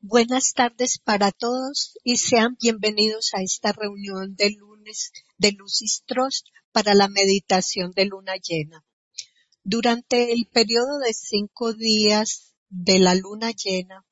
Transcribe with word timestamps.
Buenas 0.00 0.52
tardes 0.54 1.00
para 1.00 1.32
todos 1.32 1.98
y 2.04 2.18
sean 2.18 2.56
bienvenidos 2.60 3.30
a 3.34 3.42
esta 3.42 3.72
reunión 3.72 4.36
de 4.36 4.52
lunes 4.52 5.10
de 5.38 5.50
Lucis 5.50 6.04
Trust 6.06 6.46
para 6.70 6.94
la 6.94 7.08
meditación 7.08 7.90
de 7.90 8.04
luna 8.04 8.34
llena. 8.36 8.84
Durante 9.64 10.32
el 10.32 10.46
periodo 10.46 11.00
de 11.00 11.12
cinco 11.12 11.72
días 11.72 12.54
de 12.68 13.00
la 13.00 13.16
luna 13.16 13.50
llena, 13.50 14.06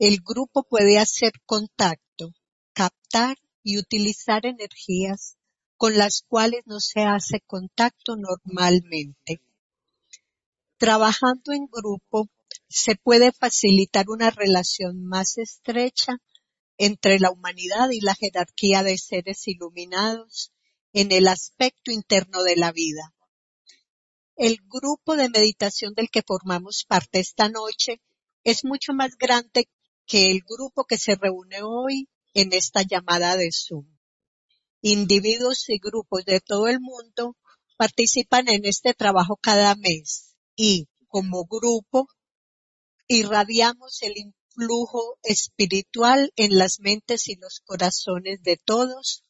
el 0.00 0.18
grupo 0.20 0.64
puede 0.64 0.98
hacer 0.98 1.30
contacto, 1.46 2.34
captar 2.72 3.38
y 3.62 3.78
utilizar 3.78 4.46
energías 4.46 5.36
con 5.76 5.96
las 5.96 6.24
cuales 6.26 6.62
no 6.66 6.80
se 6.80 7.02
hace 7.02 7.40
contacto 7.46 8.16
normalmente. 8.16 9.40
Trabajando 10.76 11.52
en 11.52 11.66
grupo, 11.66 12.28
se 12.68 12.96
puede 12.96 13.32
facilitar 13.32 14.08
una 14.08 14.30
relación 14.30 15.04
más 15.04 15.38
estrecha 15.38 16.18
entre 16.76 17.18
la 17.18 17.30
humanidad 17.30 17.90
y 17.90 18.00
la 18.00 18.14
jerarquía 18.14 18.82
de 18.82 18.98
seres 18.98 19.46
iluminados 19.48 20.52
en 20.92 21.12
el 21.12 21.28
aspecto 21.28 21.90
interno 21.90 22.42
de 22.42 22.56
la 22.56 22.72
vida. 22.72 23.14
El 24.36 24.58
grupo 24.68 25.16
de 25.16 25.28
meditación 25.28 25.94
del 25.94 26.10
que 26.10 26.22
formamos 26.22 26.84
parte 26.86 27.18
esta 27.18 27.48
noche 27.48 28.00
es 28.44 28.64
mucho 28.64 28.92
más 28.92 29.16
grande 29.18 29.68
que 30.06 30.30
el 30.30 30.42
grupo 30.42 30.84
que 30.84 30.96
se 30.96 31.16
reúne 31.16 31.62
hoy 31.62 32.08
en 32.34 32.52
esta 32.52 32.82
llamada 32.82 33.36
de 33.36 33.50
Zoom. 33.52 33.86
Individuos 34.80 35.68
y 35.68 35.78
grupos 35.78 36.24
de 36.24 36.40
todo 36.40 36.68
el 36.68 36.78
mundo 36.80 37.36
participan 37.76 38.48
en 38.48 38.64
este 38.64 38.94
trabajo 38.94 39.36
cada 39.36 39.74
mes 39.74 40.36
y, 40.54 40.88
como 41.08 41.44
grupo, 41.44 42.08
irradiamos 43.08 44.02
el 44.02 44.16
influjo 44.16 45.18
espiritual 45.22 46.32
en 46.36 46.58
las 46.58 46.78
mentes 46.80 47.28
y 47.28 47.36
los 47.36 47.60
corazones 47.60 48.42
de 48.42 48.58
todos, 48.58 49.24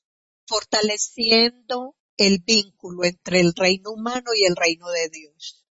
fortaleciendo 0.46 1.94
el 2.16 2.40
vínculo 2.40 3.04
entre 3.04 3.40
el 3.40 3.54
reino 3.54 3.92
humano 3.92 4.30
y 4.34 4.44
el 4.44 4.56
reino 4.56 4.88
de 4.90 5.08
Dios. 5.08 5.64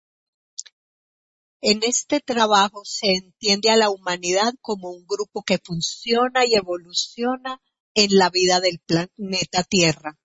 En 1.62 1.82
este 1.82 2.20
trabajo 2.20 2.82
se 2.84 3.14
entiende 3.14 3.70
a 3.70 3.76
la 3.76 3.88
humanidad 3.88 4.52
como 4.60 4.90
un 4.90 5.06
grupo 5.06 5.42
que 5.42 5.58
funciona 5.58 6.44
y 6.44 6.54
evoluciona 6.54 7.62
en 7.94 8.18
la 8.18 8.28
vida 8.28 8.60
del 8.60 8.80
planeta 8.80 9.62
Tierra, 9.62 10.18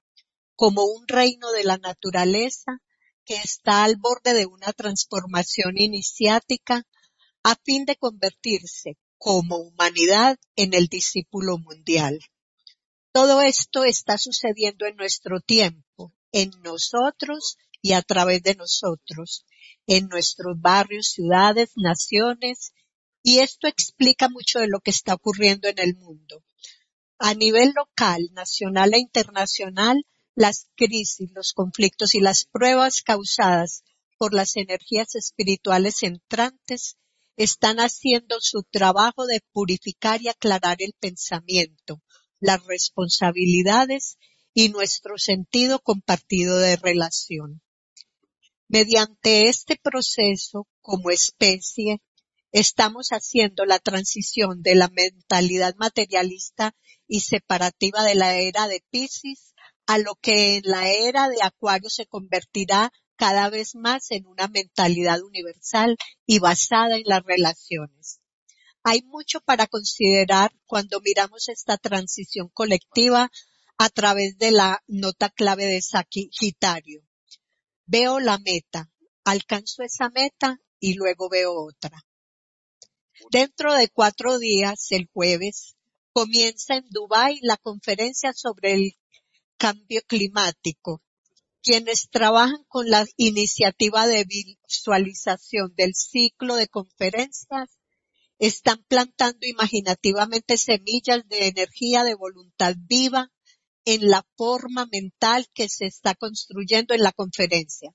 como 0.56 0.84
un 0.84 1.08
reino 1.08 1.52
de 1.52 1.64
la 1.64 1.78
naturaleza 1.78 2.82
que 3.24 3.36
está 3.36 3.86
al 3.86 3.96
borde 3.96 4.34
de 4.34 4.48
una 4.48 4.74
transformación 4.74 5.78
iniciática 5.78 6.86
a 7.52 7.56
fin 7.66 7.84
de 7.86 7.96
convertirse 7.96 9.00
como 9.18 9.58
humanidad 9.58 10.38
en 10.56 10.76
el 10.76 10.86
discípulo 10.86 11.58
mundial. 11.58 12.20
Todo 13.12 13.42
esto 13.42 13.86
está 13.86 14.20
sucediendo 14.20 14.86
en 14.86 14.96
nuestro 14.98 15.40
tiempo, 15.40 16.14
en 16.32 16.52
nosotros 16.62 17.58
y 17.82 17.94
a 17.94 18.04
través 18.04 18.44
de 18.44 18.54
nosotros, 18.54 19.48
en 19.88 20.10
nuestros 20.10 20.62
barrios, 20.62 21.08
ciudades, 21.08 21.72
naciones, 21.76 22.72
y 23.24 23.40
esto 23.40 23.68
explica 23.68 24.30
mucho 24.30 24.60
de 24.60 24.68
lo 24.68 24.80
que 24.80 24.92
está 24.92 25.16
ocurriendo 25.16 25.68
en 25.68 25.80
el 25.80 25.96
mundo. 25.96 26.44
A 27.18 27.34
nivel 27.34 27.74
local, 27.76 28.30
nacional 28.34 28.94
e 28.94 29.00
internacional, 29.00 30.06
las 30.36 30.68
crisis, 30.76 31.32
los 31.34 31.54
conflictos 31.54 32.14
y 32.14 32.20
las 32.20 32.46
pruebas 32.46 33.02
causadas 33.02 33.84
por 34.20 34.36
las 34.36 34.56
energías 34.56 35.16
espirituales 35.16 36.04
entrantes 36.04 36.99
están 37.40 37.78
haciendo 37.78 38.36
su 38.42 38.64
trabajo 38.64 39.26
de 39.26 39.42
purificar 39.54 40.22
y 40.22 40.28
aclarar 40.28 40.76
el 40.80 40.92
pensamiento, 41.00 42.04
las 42.42 42.62
responsabilidades 42.66 44.18
y 44.54 44.68
nuestro 44.68 45.18
sentido 45.18 45.80
compartido 45.80 46.58
de 46.58 46.76
relación. 46.76 47.62
Mediante 48.68 49.48
este 49.48 49.78
proceso, 49.82 50.68
como 50.82 51.12
especie, 51.12 52.02
estamos 52.52 53.12
haciendo 53.12 53.64
la 53.64 53.80
transición 53.80 54.62
de 54.62 54.76
la 54.76 54.90
mentalidad 54.90 55.76
materialista 55.78 56.76
y 57.08 57.22
separativa 57.22 58.04
de 58.04 58.16
la 58.16 58.36
era 58.36 58.68
de 58.68 58.84
Pisces 58.92 59.54
a 59.86 59.98
lo 59.98 60.16
que 60.16 60.58
en 60.58 60.64
la 60.66 60.90
era 60.90 61.30
de 61.30 61.38
Acuario 61.42 61.90
se 61.90 62.06
convertirá 62.06 62.92
cada 63.20 63.50
vez 63.50 63.76
más 63.76 64.12
en 64.12 64.26
una 64.28 64.48
mentalidad 64.48 65.22
universal 65.22 65.98
y 66.26 66.40
basada 66.40 66.96
en 66.96 67.04
las 67.06 67.22
relaciones. 67.22 68.22
Hay 68.82 69.02
mucho 69.02 69.42
para 69.42 69.68
considerar 69.68 70.54
cuando 70.66 71.02
miramos 71.02 71.50
esta 71.50 71.78
transición 71.78 72.48
colectiva 72.54 73.30
a 73.78 73.90
través 73.90 74.38
de 74.38 74.52
la 74.52 74.82
nota 74.88 75.30
clave 75.30 75.66
de 75.66 75.82
Sagitario. 75.82 77.04
Veo 77.86 78.22
la 78.22 78.38
meta, 78.38 78.90
alcanzo 79.26 79.84
esa 79.84 80.10
meta 80.10 80.62
y 80.80 80.94
luego 80.94 81.28
veo 81.30 81.52
otra. 81.54 82.02
Dentro 83.32 83.74
de 83.74 83.90
cuatro 83.90 84.40
días, 84.40 84.88
el 84.92 85.10
jueves, 85.12 85.76
comienza 86.14 86.78
en 86.78 86.86
Dubái 86.90 87.40
la 87.42 87.58
conferencia 87.58 88.32
sobre 88.32 88.76
el 88.76 88.98
cambio 89.58 90.02
climático 90.08 91.02
quienes 91.62 92.10
trabajan 92.10 92.64
con 92.68 92.90
la 92.90 93.06
iniciativa 93.18 94.08
de 94.08 94.26
visualización 94.26 95.74
del 95.76 95.94
ciclo 95.94 96.56
de 96.56 96.68
conferencias 96.68 97.78
están 98.40 98.84
plantando 98.88 99.46
imaginativamente 99.46 100.58
semillas 100.58 101.28
de 101.28 101.48
energía 101.48 102.04
de 102.04 102.16
voluntad 102.16 102.76
viva 102.78 103.32
en 103.86 104.10
la 104.10 104.26
forma 104.38 104.88
mental 104.92 105.48
que 105.54 105.68
se 105.68 105.86
está 105.86 106.16
construyendo 106.16 106.94
en 106.94 107.04
la 107.04 107.12
conferencia. 107.12 107.94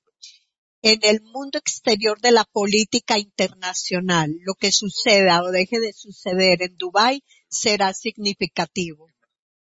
En 0.83 0.99
el 1.03 1.23
mundo 1.23 1.59
exterior 1.59 2.21
de 2.21 2.31
la 2.31 2.45
política 2.45 3.19
internacional, 3.19 4.35
lo 4.41 4.53
que 4.55 4.71
suceda 4.71 5.43
o 5.43 5.51
deje 5.51 5.81
de 5.81 5.95
suceder 5.95 6.63
en 6.63 6.77
Dubái 6.77 7.23
será 7.49 7.95
significativo. 7.95 9.09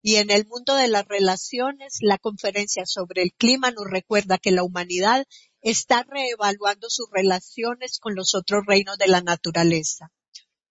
Y 0.03 0.17
en 0.17 0.31
el 0.31 0.47
mundo 0.47 0.77
de 0.77 0.89
las 0.89 1.07
relaciones, 1.07 1.99
la 2.01 2.17
conferencia 2.17 2.87
sobre 2.87 3.23
el 3.23 3.33
clima 3.33 3.71
nos 3.71 3.85
recuerda 3.91 4.39
que 4.39 4.51
la 4.51 4.63
humanidad 4.63 5.27
está 5.61 6.05
reevaluando 6.05 6.89
sus 6.89 7.07
relaciones 7.11 7.99
con 7.99 8.15
los 8.15 8.35
otros 8.35 8.65
reinos 8.67 8.97
de 8.97 9.09
la 9.09 9.21
naturaleza. 9.21 10.11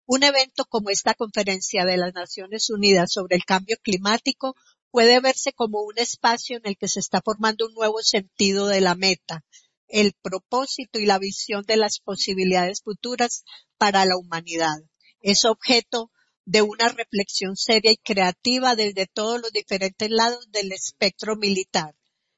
Un 0.05 0.23
evento 0.23 0.65
como 0.65 0.89
esta 0.89 1.13
conferencia 1.13 1.85
de 1.85 1.97
las 1.97 2.15
Naciones 2.15 2.71
Unidas 2.71 3.11
sobre 3.11 3.35
el 3.35 3.45
cambio 3.45 3.77
climático 3.83 4.55
puede 4.89 5.19
verse 5.19 5.53
como 5.53 5.83
un 5.83 5.99
espacio 5.99 6.57
en 6.57 6.63
el 6.65 6.77
que 6.77 6.87
se 6.87 6.99
está 6.99 7.21
formando 7.21 7.67
un 7.67 7.75
nuevo 7.75 8.01
sentido 8.01 8.65
de 8.65 8.81
la 8.81 8.95
meta, 8.95 9.45
el 9.87 10.13
propósito 10.13 10.97
y 10.97 11.05
la 11.05 11.19
visión 11.19 11.63
de 11.67 11.77
las 11.77 11.99
posibilidades 11.99 12.81
futuras 12.81 13.43
para 13.77 14.05
la 14.05 14.17
humanidad. 14.17 14.77
Es 15.21 15.45
objeto 15.45 16.11
de 16.49 16.63
una 16.63 16.89
reflexión 16.89 17.55
seria 17.55 17.91
y 17.91 17.97
creativa 17.97 18.75
desde 18.75 19.05
todos 19.05 19.39
los 19.39 19.51
diferentes 19.51 20.09
lados 20.09 20.49
del 20.49 20.71
espectro 20.71 21.35
militar, 21.35 21.95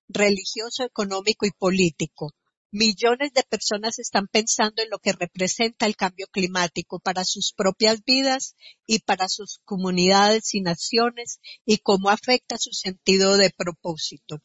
religioso, 0.09 0.83
económico 0.83 1.45
y 1.45 1.51
político. 1.51 2.33
Millones 2.73 3.31
de 3.31 3.43
personas 3.43 3.99
están 3.99 4.27
pensando 4.27 4.83
en 4.83 4.89
lo 4.89 4.99
que 4.99 5.13
representa 5.13 5.85
el 5.85 5.95
cambio 5.95 6.27
climático 6.29 6.99
para 6.99 7.23
sus 7.23 7.53
propias 7.55 8.03
vidas 8.03 8.57
y 8.85 8.99
para 8.99 9.29
sus 9.29 9.61
comunidades 9.63 10.55
y 10.55 10.59
naciones 10.59 11.39
y 11.63 11.77
cómo 11.77 12.09
afecta 12.09 12.57
su 12.57 12.71
sentido 12.73 13.37
de 13.37 13.49
propósito. 13.49 14.41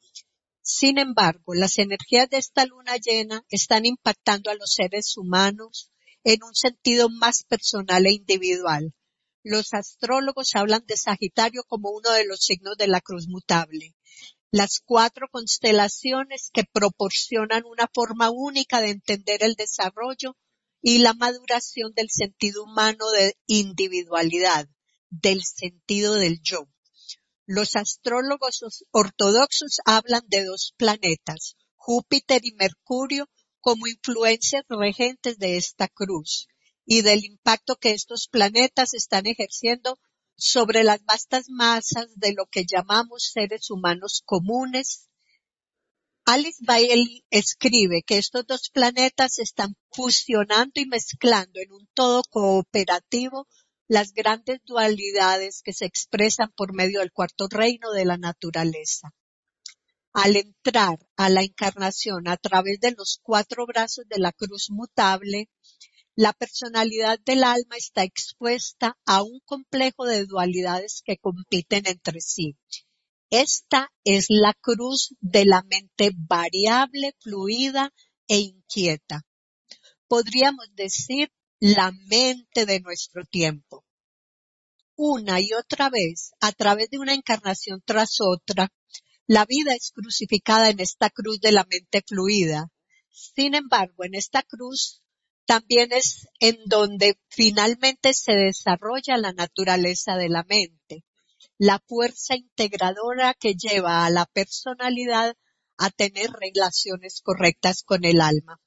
Sin 0.63 0.97
embargo, 0.97 1.55
las 1.55 1.79
energías 1.79 2.31
de 2.31 2.37
esta 2.37 2.67
luna 2.67 2.99
llena 2.99 3.45
están 3.49 3.85
impactando 3.85 4.49
a 4.49 4.55
los 4.55 4.73
seres 4.73 5.17
humanos 5.17 5.91
en 6.23 6.45
un 6.45 6.55
sentido 6.55 7.09
más 7.11 7.43
personal 7.43 8.07
e 8.07 8.13
individual 8.13 8.95
los 9.49 9.75
astrólogos 9.75 10.57
hablan 10.57 10.85
de 10.87 10.97
Sagitario 10.97 11.63
como 11.69 11.91
uno 11.91 12.11
de 12.11 12.25
los 12.25 12.41
signos 12.41 12.77
de 12.77 12.89
la 12.89 13.01
cruz 13.01 13.29
mutable. 13.29 13.95
Las 14.51 14.81
cuatro 14.85 15.29
constelaciones 15.31 16.51
que 16.53 16.65
proporcionan 16.65 17.63
una 17.65 17.89
forma 17.95 18.29
única 18.31 18.81
de 18.81 18.91
entender 18.91 19.45
el 19.45 19.55
desarrollo 19.55 20.37
y 20.83 20.99
la 20.99 21.15
maduración 21.15 21.93
del 21.95 22.11
sentido 22.11 22.65
humano 22.65 23.09
de 23.13 23.39
individualidad, 23.47 24.69
del 25.11 25.45
sentido 25.45 26.15
del 26.15 26.41
yo. 26.43 26.67
Los 27.47 27.77
astrólogos 27.77 28.65
ortodoxos 28.91 29.79
hablan 29.85 30.25
de 30.27 30.45
dos 30.45 30.75
planetas, 30.77 31.55
Júpiter 31.77 32.45
y 32.45 32.51
Mercurio, 32.55 33.31
como 33.61 33.87
influencias 33.87 34.65
regentes 34.69 35.39
de 35.39 35.57
esta 35.57 35.87
cruz 35.87 36.49
y 36.87 37.03
del 37.03 37.25
impacto 37.25 37.77
que 37.77 37.91
estos 37.91 38.29
planetas 38.29 38.95
están 38.95 39.27
ejerciendo 39.27 39.99
sobre 40.37 40.85
las 40.85 41.05
vastas 41.05 41.47
masas 41.49 42.07
de 42.15 42.33
lo 42.33 42.47
que 42.47 42.65
llamamos 42.65 43.31
seres 43.33 43.71
humanos 43.71 44.23
comunes. 44.25 45.09
Alice 46.25 46.63
Bailey 46.65 47.25
escribe 47.31 48.03
que 48.07 48.19
estos 48.19 48.47
dos 48.47 48.71
planetas 48.71 49.39
están 49.39 49.77
fusionando 49.91 50.73
y 50.77 50.87
mezclando 50.87 51.61
en 51.61 51.73
un 51.73 51.89
todo 51.93 52.23
cooperativo 52.31 53.49
las 53.89 54.13
grandes 54.13 54.61
dualidades 54.65 55.63
que 55.63 55.73
se 55.73 55.87
expresan 55.87 56.53
por 56.57 56.73
medio 56.73 57.01
del 57.01 57.13
cuarto 57.13 57.47
reino 57.49 57.93
de 57.93 58.05
la 58.05 58.17
naturaleza. 58.17 59.13
Al 60.13 60.37
entrar 60.37 60.99
a 61.17 61.29
la 61.29 61.43
encarnación 61.43 62.27
a 62.29 62.37
través 62.37 62.81
de 62.81 62.93
los 62.93 63.21
cuatro 63.23 63.67
brazos 63.67 64.07
de 64.09 64.19
la 64.19 64.33
cruz 64.33 64.69
mutable, 64.71 65.51
la 66.17 66.33
personalidad 66.33 67.21
del 67.21 67.45
alma 67.45 67.77
está 67.77 68.03
expuesta 68.03 68.97
a 69.05 69.23
un 69.23 69.41
complejo 69.45 70.07
de 70.07 70.25
dualidades 70.25 71.03
que 71.05 71.19
compiten 71.19 71.87
entre 71.87 72.23
sí. 72.23 72.57
Esta 73.29 73.93
es 74.03 74.27
la 74.31 74.55
cruz 74.55 75.15
de 75.21 75.45
la 75.45 75.63
mente 75.63 76.13
variable, 76.17 77.15
fluida 77.21 77.93
e 78.29 78.39
inquieta. 78.39 79.27
Podríamos 80.09 80.75
decir 80.75 81.31
la 81.61 81.93
mente 81.93 82.65
de 82.65 82.81
nuestro 82.81 83.27
tiempo. 83.27 83.85
Una 84.97 85.39
y 85.43 85.53
otra 85.53 85.91
vez, 85.91 86.31
a 86.41 86.51
través 86.53 86.89
de 86.89 86.99
una 86.99 87.13
encarnación 87.13 87.83
tras 87.85 88.21
otra, 88.21 88.73
la 89.27 89.45
vida 89.45 89.75
es 89.75 89.93
crucificada 89.93 90.71
en 90.71 90.81
esta 90.81 91.11
cruz 91.11 91.41
de 91.41 91.53
la 91.53 91.67
mente 91.69 92.03
fluida. 92.07 92.69
Sin 93.11 93.55
embargo, 93.55 94.05
en 94.05 94.15
esta 94.15 94.43
cruz 94.43 95.03
también 95.47 95.93
es 95.93 96.27
en 96.41 96.59
donde 96.67 97.19
finalmente 97.29 98.13
se 98.15 98.33
desarrolla 98.33 99.17
la 99.17 99.33
naturaleza 99.33 100.17
de 100.17 100.29
la 100.29 100.43
mente, 100.43 101.05
la 101.57 101.81
fuerza 101.87 102.35
integradora 102.35 103.33
que 103.35 103.55
lleva 103.55 104.05
a 104.05 104.11
la 104.11 104.27
personalidad 104.27 105.37
a 105.79 105.91
tener 105.91 106.31
relaciones 106.31 107.21
correctas 107.23 107.83
con 107.85 108.05
el 108.05 108.21
alma. 108.21 108.61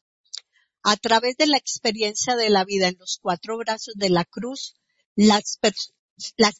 A 0.81 0.95
través 0.95 1.35
de 1.35 1.47
la 1.47 1.57
experiencia 1.57 2.37
de 2.37 2.49
la 2.49 2.63
vida 2.63 2.87
en 2.87 2.97
los 2.97 3.19
cuatro 3.21 3.57
brazos 3.57 3.95
de 3.97 4.09
la 4.09 4.23
cruz, 4.23 4.75
las, 5.15 5.59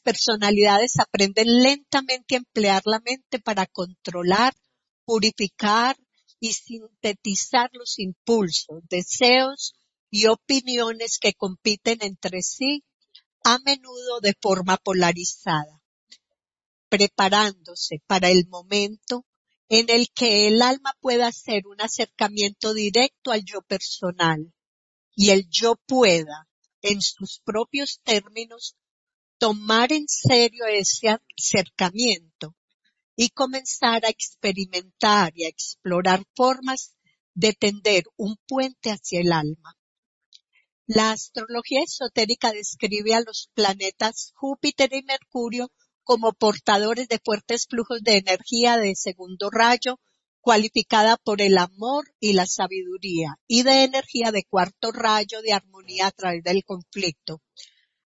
personalidades 0.04 1.00
aprenden 1.00 1.48
lentamente 1.64 2.36
a 2.36 2.40
emplear 2.40 2.82
la 2.86 3.00
mente 3.00 3.40
para 3.40 3.66
controlar, 3.66 4.54
purificar 5.06 5.96
y 6.42 6.54
sintetizar 6.54 7.70
los 7.74 8.00
impulsos, 8.00 8.82
deseos 8.90 9.74
y 10.10 10.28
opiniones 10.28 11.20
que 11.20 11.34
compiten 11.34 12.00
entre 12.02 12.42
sí, 12.42 12.84
a 13.44 13.60
menudo 13.60 14.20
de 14.22 14.36
forma 14.40 14.78
polarizada, 14.78 15.82
preparándose 16.90 18.02
para 18.08 18.30
el 18.30 18.48
momento 18.48 19.26
en 19.70 19.90
el 19.90 20.10
que 20.10 20.48
el 20.48 20.62
alma 20.62 20.96
pueda 21.00 21.28
hacer 21.28 21.68
un 21.68 21.80
acercamiento 21.80 22.74
directo 22.74 23.32
al 23.32 23.44
yo 23.46 23.62
personal 23.62 24.54
y 25.16 25.30
el 25.30 25.48
yo 25.50 25.76
pueda, 25.86 26.48
en 26.82 27.02
sus 27.02 27.42
propios 27.44 28.00
términos, 28.04 28.76
tomar 29.38 29.92
en 29.94 30.08
serio 30.08 30.66
ese 30.66 31.10
acercamiento 31.38 32.56
y 33.16 33.30
comenzar 33.30 34.06
a 34.06 34.10
experimentar 34.10 35.34
y 35.36 35.46
a 35.46 35.50
explorar 35.50 36.24
formas 36.36 36.96
de 37.34 37.54
tender 37.54 38.04
un 38.16 38.38
puente 38.48 38.92
hacia 38.92 39.22
el 39.22 39.32
alma. 39.32 39.79
La 40.92 41.12
astrología 41.12 41.84
esotérica 41.84 42.52
describe 42.52 43.14
a 43.14 43.22
los 43.22 43.52
planetas 43.54 44.32
Júpiter 44.34 44.92
y 44.92 45.04
Mercurio 45.04 45.72
como 46.04 46.34
portadores 46.34 47.08
de 47.08 47.20
fuertes 47.24 47.68
flujos 47.70 48.02
de 48.02 48.18
energía 48.18 48.76
de 48.78 48.96
segundo 48.96 49.52
rayo, 49.52 50.00
cualificada 50.42 51.16
por 51.18 51.44
el 51.44 51.60
amor 51.60 52.12
y 52.20 52.34
la 52.34 52.48
sabiduría, 52.48 53.36
y 53.46 53.62
de 53.62 53.84
energía 53.84 54.32
de 54.32 54.46
cuarto 54.46 54.92
rayo 54.92 55.44
de 55.44 55.54
armonía 55.54 56.08
a 56.08 56.12
través 56.12 56.42
del 56.44 56.64
conflicto. 56.64 57.44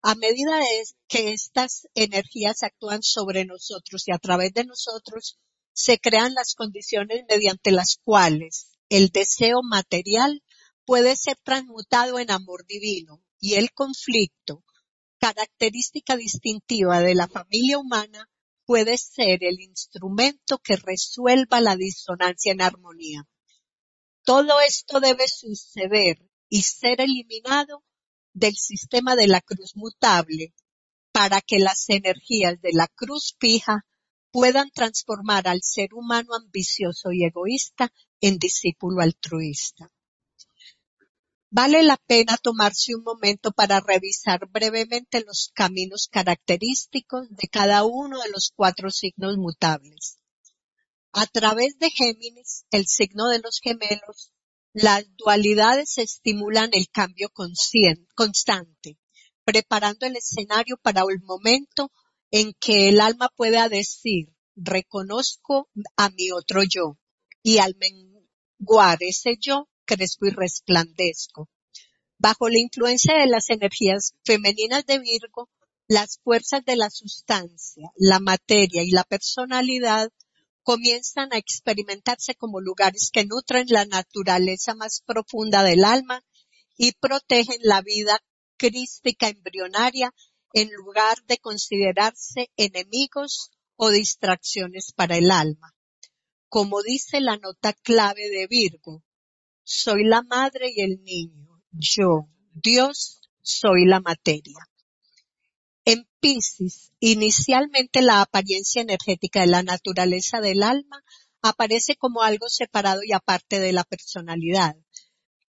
A 0.02 0.16
medida 0.16 0.60
que 1.08 1.32
estas 1.32 1.88
energías 1.94 2.64
actúan 2.64 3.02
sobre 3.02 3.46
nosotros 3.46 4.06
y 4.10 4.12
a 4.12 4.18
través 4.18 4.54
de 4.54 4.66
nosotros, 4.66 5.40
se 5.72 6.00
crean 6.00 6.34
las 6.34 6.54
condiciones 6.54 7.24
mediante 7.30 7.72
las 7.72 7.98
cuales 8.04 8.74
el 8.90 9.08
deseo 9.08 9.62
material 9.64 10.43
puede 10.86 11.16
ser 11.16 11.38
transmutado 11.44 12.20
en 12.20 12.32
amor 12.32 12.66
divino 12.66 13.24
y 13.40 13.56
el 13.56 13.72
conflicto, 13.72 14.64
característica 15.20 16.16
distintiva 16.16 17.02
de 17.02 17.16
la 17.16 17.28
familia 17.28 17.78
humana, 17.78 18.30
puede 18.66 18.98
ser 18.98 19.44
el 19.44 19.60
instrumento 19.62 20.60
que 20.60 20.76
resuelva 20.76 21.62
la 21.62 21.76
disonancia 21.76 22.52
en 22.52 22.62
armonía. 22.62 23.28
Todo 24.24 24.62
esto 24.62 25.00
debe 25.00 25.28
suceder 25.28 26.18
y 26.50 26.64
ser 26.64 27.02
eliminado 27.02 27.84
del 28.34 28.56
sistema 28.56 29.16
de 29.16 29.28
la 29.28 29.42
cruz 29.42 29.76
mutable 29.76 30.54
para 31.12 31.42
que 31.42 31.60
las 31.60 31.90
energías 31.90 32.60
de 32.62 32.72
la 32.74 32.88
cruz 32.88 33.36
fija 33.40 33.86
puedan 34.32 34.72
transformar 34.72 35.48
al 35.48 35.62
ser 35.62 35.94
humano 35.94 36.34
ambicioso 36.34 37.12
y 37.12 37.24
egoísta 37.24 37.94
en 38.20 38.40
discípulo 38.40 39.02
altruista. 39.02 39.92
Vale 41.56 41.84
la 41.84 41.98
pena 41.98 42.36
tomarse 42.38 42.96
un 42.96 43.04
momento 43.04 43.52
para 43.52 43.80
revisar 43.80 44.50
brevemente 44.50 45.24
los 45.24 45.52
caminos 45.54 46.08
característicos 46.12 47.28
de 47.30 47.48
cada 47.48 47.84
uno 47.84 48.20
de 48.22 48.32
los 48.32 48.52
cuatro 48.56 48.90
signos 48.90 49.38
mutables. 49.38 50.18
A 51.12 51.28
través 51.28 51.78
de 51.78 51.92
Géminis, 51.92 52.66
el 52.72 52.88
signo 52.88 53.28
de 53.28 53.38
los 53.38 53.60
gemelos, 53.62 54.32
las 54.74 55.06
dualidades 55.16 56.00
estimulan 56.00 56.72
el 56.74 56.90
cambio 56.90 57.30
constante, 58.16 58.98
preparando 59.46 60.08
el 60.08 60.16
escenario 60.16 60.78
para 60.82 61.04
el 61.08 61.22
momento 61.22 61.92
en 62.32 62.54
que 62.60 62.90
el 62.90 63.00
alma 63.00 63.30
pueda 63.36 63.70
decir, 63.70 64.34
reconozco 64.56 65.70
a 65.98 66.10
mi 66.10 66.32
otro 66.32 66.64
yo, 66.64 66.98
y 67.44 67.60
al 67.60 67.76
menguar 67.76 68.98
ese 69.02 69.38
yo, 69.40 69.68
crezco 69.86 70.26
y 70.28 70.32
resplandezco. 70.32 71.50
Bajo 72.18 72.50
la 72.50 72.60
influencia 72.60 73.18
de 73.18 73.28
las 73.28 73.50
energías 73.50 74.14
femeninas 74.24 74.86
de 74.86 75.00
Virgo, 75.00 75.50
las 75.88 76.20
fuerzas 76.24 76.64
de 76.66 76.76
la 76.76 76.90
sustancia, 76.90 77.92
la 77.98 78.20
materia 78.20 78.84
y 78.84 78.92
la 78.92 79.04
personalidad 79.04 80.10
comienzan 80.62 81.34
a 81.34 81.38
experimentarse 81.38 82.36
como 82.36 82.62
lugares 82.62 83.10
que 83.12 83.26
nutren 83.26 83.66
la 83.70 83.86
naturaleza 83.86 84.76
más 84.76 85.02
profunda 85.06 85.62
del 85.64 85.84
alma 85.84 86.24
y 86.78 86.94
protegen 86.94 87.58
la 87.62 87.82
vida 87.82 88.24
crística 88.58 89.28
embrionaria 89.28 90.14
en 90.54 90.72
lugar 90.72 91.18
de 91.28 91.38
considerarse 91.38 92.50
enemigos 92.56 93.52
o 93.76 93.90
distracciones 93.90 94.94
para 94.94 95.18
el 95.18 95.32
alma. 95.32 95.76
Como 96.48 96.82
dice 96.82 97.20
la 97.20 97.38
nota 97.38 97.74
clave 97.74 98.30
de 98.30 98.48
Virgo, 98.48 99.04
soy 99.64 100.04
la 100.04 100.22
madre 100.22 100.72
y 100.76 100.82
el 100.82 101.04
niño. 101.04 101.62
Yo, 101.72 102.28
Dios, 102.54 103.22
soy 103.42 103.86
la 103.86 104.00
materia. 104.00 104.70
En 105.86 106.08
Pisces, 106.20 106.92
inicialmente 107.00 108.02
la 108.02 108.22
apariencia 108.22 108.82
energética 108.82 109.42
de 109.42 109.48
la 109.48 109.64
naturaleza 109.64 110.40
del 110.40 110.64
alma 110.64 111.04
aparece 111.42 111.96
como 111.96 112.22
algo 112.22 112.48
separado 112.48 113.02
y 113.04 113.12
aparte 113.12 113.60
de 113.60 113.74
la 113.74 113.84
personalidad, 113.84 114.76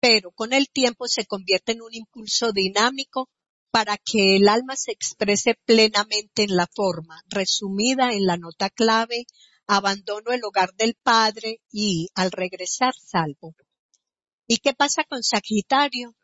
pero 0.01 0.33
con 0.33 0.53
el 0.53 0.69
tiempo 0.69 1.07
se 1.07 1.25
convierte 1.25 1.73
en 1.73 1.83
un 1.83 1.95
impulso 1.95 2.53
dinámico 2.53 3.31
para 3.71 3.97
que 3.97 4.37
el 4.37 4.49
alma 4.49 4.77
se 4.77 4.93
exprese 4.93 5.55
plenamente 5.65 6.43
en 6.43 6.57
la 6.57 6.67
forma, 6.67 7.23
resumida 7.29 8.13
en 8.13 8.27
la 8.27 8.37
nota 8.37 8.71
clave, 8.71 9.27
abandono 9.67 10.33
el 10.33 10.45
hogar 10.45 10.75
del 10.75 10.95
Padre 11.03 11.61
y, 11.71 12.09
al 12.15 12.33
regresar, 12.33 12.95
salvo. 12.95 13.55
¿Y 14.47 14.59
qué 14.59 14.75
pasa 14.75 15.05
con 15.05 15.23
Sagitario? 15.23 16.15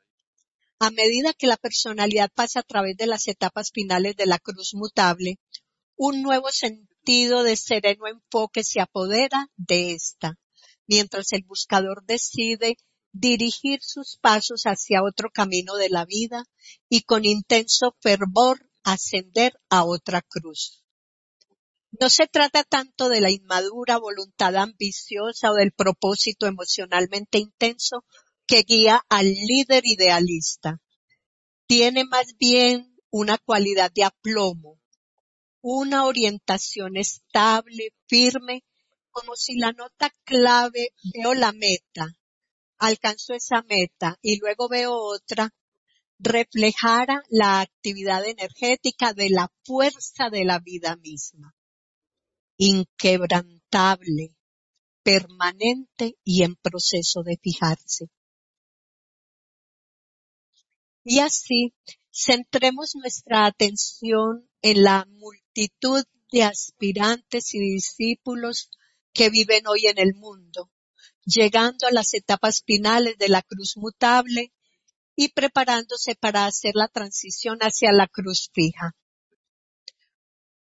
A 0.78 0.90
medida 0.90 1.32
que 1.32 1.46
la 1.46 1.56
personalidad 1.56 2.30
pasa 2.34 2.60
a 2.60 2.64
través 2.64 2.96
de 2.96 3.06
las 3.06 3.28
etapas 3.28 3.70
finales 3.72 4.14
de 4.16 4.26
la 4.26 4.38
cruz 4.38 4.74
mutable, 4.74 5.38
un 5.96 6.22
nuevo 6.22 6.50
sentido 6.50 7.42
de 7.42 7.56
sereno 7.56 8.06
enfoque 8.06 8.62
se 8.62 8.80
apodera 8.80 9.48
de 9.56 9.92
esta, 9.92 10.38
mientras 10.86 11.32
el 11.32 11.44
buscador 11.44 12.04
decide 12.04 12.76
dirigir 13.12 13.80
sus 13.82 14.18
pasos 14.18 14.64
hacia 14.64 15.02
otro 15.02 15.30
camino 15.30 15.76
de 15.76 15.88
la 15.88 16.04
vida 16.04 16.44
y 16.88 17.02
con 17.02 17.24
intenso 17.24 17.96
fervor 18.00 18.70
ascender 18.82 19.58
a 19.70 19.84
otra 19.84 20.20
cruz. 20.20 20.79
No 22.00 22.09
se 22.09 22.26
trata 22.26 22.64
tanto 22.64 23.11
de 23.11 23.21
la 23.21 23.30
inmadura 23.30 23.99
voluntad 23.99 24.57
ambiciosa 24.57 25.50
o 25.50 25.54
del 25.54 25.73
propósito 25.73 26.47
emocionalmente 26.47 27.37
intenso 27.37 28.07
que 28.47 28.62
guía 28.62 29.04
al 29.11 29.26
líder 29.26 29.83
idealista. 29.85 30.80
Tiene 31.66 32.07
más 32.07 32.38
bien 32.38 32.97
una 33.11 33.37
cualidad 33.37 33.92
de 33.92 34.04
aplomo, 34.04 34.80
una 35.61 36.07
orientación 36.07 36.97
estable, 36.97 37.92
firme, 38.07 38.64
como 39.11 39.37
si 39.37 39.59
la 39.59 39.73
nota 39.73 40.11
clave 40.25 40.95
veo 41.12 41.35
la 41.35 41.52
meta, 41.52 42.16
alcanzo 42.78 43.35
esa 43.35 43.61
meta 43.69 44.16
y 44.23 44.38
luego 44.38 44.71
veo 44.71 44.95
otra, 44.95 45.52
reflejara 46.19 47.23
la 47.28 47.61
actividad 47.61 48.25
energética 48.25 49.12
de 49.12 49.28
la 49.28 49.52
fuerza 49.64 50.30
de 50.30 50.47
la 50.47 50.61
vida 50.61 50.97
misma, 50.97 51.54
inquebrantable, 52.62 54.36
permanente 55.02 56.18
y 56.22 56.42
en 56.42 56.56
proceso 56.56 57.22
de 57.22 57.38
fijarse. 57.42 58.10
Y 61.02 61.20
así, 61.20 61.72
centremos 62.12 62.94
nuestra 62.96 63.46
atención 63.46 64.46
en 64.60 64.82
la 64.82 65.06
multitud 65.08 66.04
de 66.30 66.42
aspirantes 66.42 67.54
y 67.54 67.60
discípulos 67.60 68.68
que 69.14 69.30
viven 69.30 69.66
hoy 69.66 69.86
en 69.86 69.98
el 69.98 70.14
mundo, 70.14 70.70
llegando 71.24 71.86
a 71.86 71.92
las 71.92 72.12
etapas 72.12 72.62
finales 72.66 73.16
de 73.16 73.30
la 73.30 73.40
cruz 73.40 73.78
mutable 73.78 74.52
y 75.16 75.28
preparándose 75.32 76.14
para 76.14 76.44
hacer 76.44 76.72
la 76.74 76.88
transición 76.88 77.60
hacia 77.62 77.90
la 77.92 78.06
cruz 78.06 78.50
fija. 78.52 78.94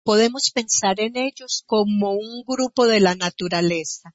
Podemos 0.04 0.50
pensar 0.50 0.98
en 1.00 1.16
ellos 1.16 1.62
como 1.66 2.12
un 2.12 2.42
grupo 2.44 2.86
de 2.86 3.00
la 3.00 3.14
naturaleza. 3.14 4.14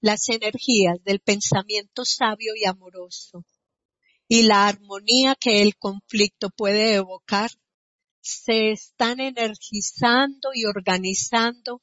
Las 0.00 0.28
energías 0.28 1.02
del 1.04 1.20
pensamiento 1.20 2.04
sabio 2.04 2.52
y 2.54 2.64
amoroso 2.64 3.44
y 4.28 4.44
la 4.44 4.68
armonía 4.68 5.34
que 5.34 5.60
el 5.60 5.76
conflicto 5.76 6.50
puede 6.50 6.94
evocar 6.94 7.50
se 8.20 8.70
están 8.70 9.18
energizando 9.18 10.50
y 10.54 10.66
organizando 10.66 11.82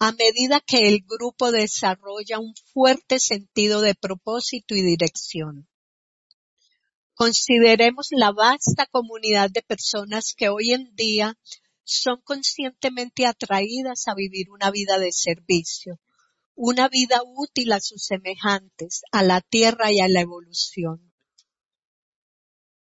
a 0.00 0.10
medida 0.10 0.60
que 0.60 0.88
el 0.88 1.04
grupo 1.06 1.52
desarrolla 1.52 2.40
un 2.40 2.54
fuerte 2.72 3.20
sentido 3.20 3.80
de 3.80 3.94
propósito 3.94 4.74
y 4.74 4.82
dirección. 4.82 5.68
Consideremos 7.14 8.08
la 8.10 8.32
vasta 8.32 8.86
comunidad 8.86 9.50
de 9.50 9.62
personas 9.62 10.34
que 10.36 10.48
hoy 10.48 10.72
en 10.72 10.94
día 10.96 11.38
son 11.84 12.20
conscientemente 12.22 13.26
atraídas 13.26 14.08
a 14.08 14.14
vivir 14.14 14.50
una 14.50 14.70
vida 14.70 14.98
de 14.98 15.12
servicio, 15.12 16.00
una 16.54 16.88
vida 16.88 17.20
útil 17.24 17.72
a 17.72 17.80
sus 17.80 18.04
semejantes, 18.04 19.02
a 19.12 19.22
la 19.22 19.40
tierra 19.42 19.92
y 19.92 20.00
a 20.00 20.08
la 20.08 20.20
evolución. 20.20 21.12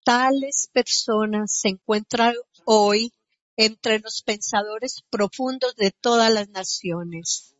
Tales 0.04 0.70
personas 0.72 1.54
se 1.60 1.70
encuentran 1.70 2.36
hoy 2.66 3.14
entre 3.56 4.00
los 4.00 4.22
pensadores 4.24 5.04
profundos 5.10 5.76
de 5.76 5.92
todas 5.92 6.32
las 6.32 6.50
naciones. 6.50 7.56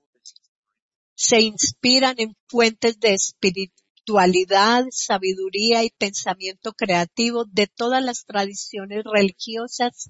Se 1.16 1.40
inspiran 1.42 2.16
en 2.18 2.36
fuentes 2.48 3.00
de 3.00 3.14
espiritualidad, 3.14 4.86
sabiduría 4.92 5.84
y 5.84 5.92
pensamiento 5.92 6.74
creativo 6.74 7.46
de 7.46 7.68
todas 7.68 8.04
las 8.04 8.26
tradiciones 8.26 9.04
religiosas 9.06 10.10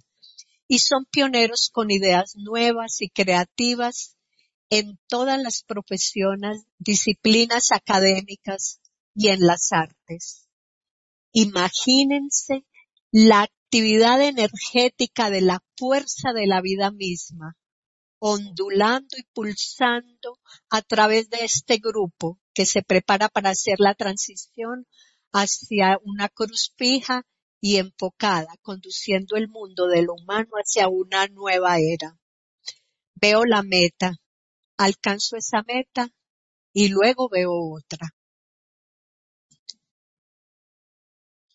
y 0.72 0.80
son 0.80 1.04
pioneros 1.04 1.70
con 1.70 1.92
ideas 1.92 2.38
nuevas 2.38 3.02
y 3.02 3.10
creativas 3.10 4.16
en 4.70 4.98
todas 5.10 5.38
las 5.38 5.64
profesiones, 5.68 6.64
disciplinas 6.78 7.74
académicas 7.74 8.80
y 9.14 9.28
en 9.28 9.42
las 9.42 9.74
artes. 9.74 10.48
Imagínense 11.34 12.64
la 13.12 13.42
actividad 13.42 14.22
energética 14.22 15.30
de 15.30 15.42
la 15.42 15.62
fuerza 15.76 16.32
de 16.32 16.48
la 16.48 16.62
vida 16.62 16.90
misma, 16.90 17.58
ondulando 18.20 19.18
y 19.18 19.24
pulsando 19.34 20.40
a 20.70 20.82
través 20.82 21.30
de 21.30 21.44
este 21.44 21.80
grupo 21.80 22.40
que 22.54 22.66
se 22.66 22.82
prepara 22.82 23.28
para 23.28 23.50
hacer 23.50 23.76
la 23.80 23.94
transición 23.94 24.88
hacia 25.34 26.00
una 26.06 26.30
cruz 26.30 26.74
fija 26.78 27.26
y 27.62 27.78
enfocada, 27.78 28.56
conduciendo 28.64 29.38
el 29.38 29.48
mundo 29.48 29.88
de 29.88 30.02
lo 30.02 30.16
humano 30.16 30.50
hacia 30.56 30.90
una 30.90 31.28
nueva 31.28 31.80
era. 31.80 32.18
Veo 33.14 33.46
la 33.46 33.62
meta, 33.62 34.18
alcanzo 34.78 35.38
esa 35.38 35.62
meta 35.68 36.10
y 36.74 36.90
luego 36.90 37.30
veo 37.30 37.52
otra. 37.54 38.10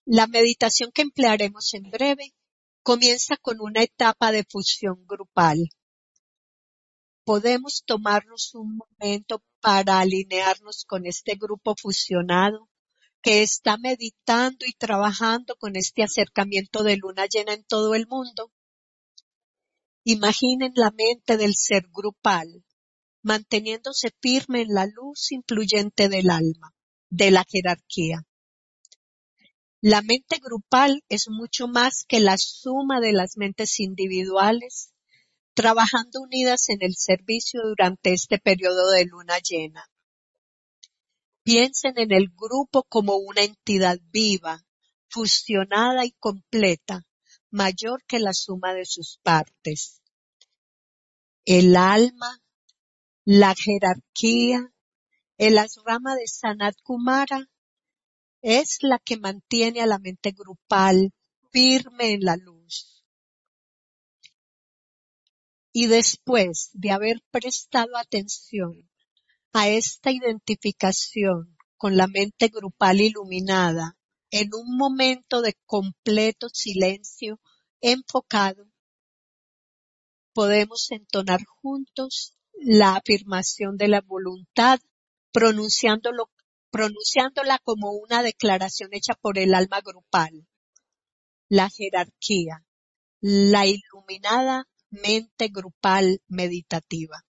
La 0.04 0.28
meditación 0.28 0.92
que 0.92 1.02
emplearemos 1.02 1.74
en 1.74 1.90
breve 1.90 2.32
comienza 2.84 3.36
con 3.36 3.60
una 3.60 3.82
etapa 3.82 4.30
de 4.30 4.44
fusión 4.48 5.04
grupal. 5.08 5.58
Podemos 7.24 7.82
tomarnos 7.84 8.54
un 8.54 8.76
momento 8.76 9.42
para 9.60 9.98
alinearnos 9.98 10.84
con 10.84 11.06
este 11.06 11.34
grupo 11.34 11.74
fusionado 11.76 12.68
que 13.26 13.42
está 13.42 13.76
meditando 13.76 14.64
y 14.66 14.72
trabajando 14.74 15.56
con 15.56 15.74
este 15.74 16.04
acercamiento 16.04 16.84
de 16.84 16.96
luna 16.96 17.26
llena 17.26 17.54
en 17.54 17.64
todo 17.64 17.96
el 17.96 18.06
mundo. 18.06 18.52
Imaginen 20.04 20.70
la 20.76 20.92
mente 20.92 21.36
del 21.36 21.56
ser 21.56 21.88
grupal, 21.92 22.64
manteniéndose 23.24 24.12
firme 24.22 24.60
en 24.60 24.72
la 24.72 24.86
luz 24.86 25.32
influyente 25.32 26.08
del 26.08 26.30
alma, 26.30 26.72
de 27.10 27.32
la 27.32 27.44
jerarquía. 27.48 28.22
La 29.80 30.02
mente 30.02 30.38
grupal 30.40 31.02
es 31.08 31.26
mucho 31.28 31.66
más 31.66 32.04
que 32.06 32.20
la 32.20 32.36
suma 32.38 33.00
de 33.00 33.12
las 33.12 33.36
mentes 33.36 33.80
individuales, 33.80 34.94
trabajando 35.52 36.20
unidas 36.20 36.68
en 36.68 36.78
el 36.80 36.94
servicio 36.94 37.62
durante 37.64 38.12
este 38.12 38.38
periodo 38.38 38.88
de 38.92 39.04
luna 39.04 39.40
llena. 39.40 39.90
Piensen 41.46 41.96
en 41.96 42.10
el 42.10 42.30
grupo 42.34 42.82
como 42.88 43.18
una 43.18 43.42
entidad 43.44 44.00
viva, 44.10 44.66
fusionada 45.08 46.04
y 46.04 46.10
completa, 46.10 47.06
mayor 47.52 48.02
que 48.08 48.18
la 48.18 48.32
suma 48.32 48.74
de 48.74 48.84
sus 48.84 49.20
partes. 49.22 50.02
El 51.44 51.76
alma, 51.76 52.42
la 53.24 53.54
jerarquía, 53.54 54.74
el 55.38 55.58
asrama 55.58 56.16
de 56.16 56.26
Sanat 56.26 56.74
Kumara 56.82 57.48
es 58.42 58.78
la 58.80 58.98
que 58.98 59.16
mantiene 59.16 59.82
a 59.82 59.86
la 59.86 60.00
mente 60.00 60.32
grupal 60.32 61.12
firme 61.52 62.10
en 62.10 62.22
la 62.22 62.34
luz. 62.34 63.04
Y 65.72 65.86
después 65.86 66.70
de 66.72 66.90
haber 66.90 67.22
prestado 67.30 67.96
atención 67.96 68.90
a 69.52 69.68
esta 69.68 70.10
identificación 70.10 71.56
con 71.76 71.96
la 71.96 72.06
mente 72.06 72.48
grupal 72.48 73.00
iluminada 73.00 73.96
en 74.30 74.50
un 74.54 74.76
momento 74.76 75.40
de 75.42 75.56
completo 75.66 76.48
silencio 76.48 77.40
enfocado, 77.80 78.66
podemos 80.32 80.90
entonar 80.90 81.44
juntos 81.44 82.36
la 82.52 82.96
afirmación 82.96 83.76
de 83.76 83.88
la 83.88 84.00
voluntad, 84.00 84.80
pronunciándola 85.32 86.28
como 87.62 87.92
una 87.92 88.22
declaración 88.22 88.90
hecha 88.92 89.14
por 89.14 89.38
el 89.38 89.54
alma 89.54 89.80
grupal, 89.80 90.46
la 91.48 91.70
jerarquía, 91.70 92.64
la 93.20 93.66
iluminada 93.66 94.68
mente 94.90 95.48
grupal 95.48 96.20
meditativa. 96.26 97.24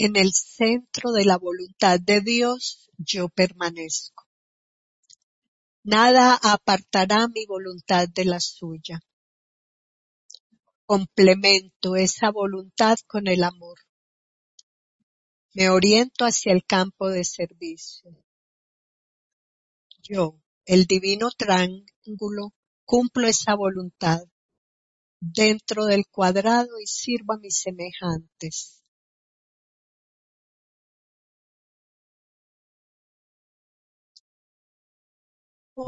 En 0.00 0.14
el 0.14 0.32
centro 0.32 1.10
de 1.10 1.24
la 1.24 1.36
voluntad 1.38 1.98
de 1.98 2.20
Dios 2.20 2.88
yo 2.98 3.28
permanezco. 3.28 4.28
Nada 5.82 6.38
apartará 6.40 7.26
mi 7.26 7.46
voluntad 7.46 8.06
de 8.08 8.24
la 8.24 8.38
suya. 8.38 9.00
Complemento 10.86 11.96
esa 11.96 12.30
voluntad 12.30 12.96
con 13.08 13.26
el 13.26 13.42
amor. 13.42 13.76
Me 15.54 15.68
oriento 15.68 16.24
hacia 16.24 16.52
el 16.52 16.64
campo 16.64 17.08
de 17.08 17.24
servicio. 17.24 18.16
Yo, 20.00 20.40
el 20.64 20.84
divino 20.84 21.30
triángulo, 21.36 22.54
cumplo 22.84 23.26
esa 23.26 23.56
voluntad 23.56 24.20
dentro 25.18 25.86
del 25.86 26.06
cuadrado 26.06 26.78
y 26.80 26.86
sirvo 26.86 27.32
a 27.32 27.38
mis 27.38 27.58
semejantes. 27.58 28.77
Un 35.78 35.86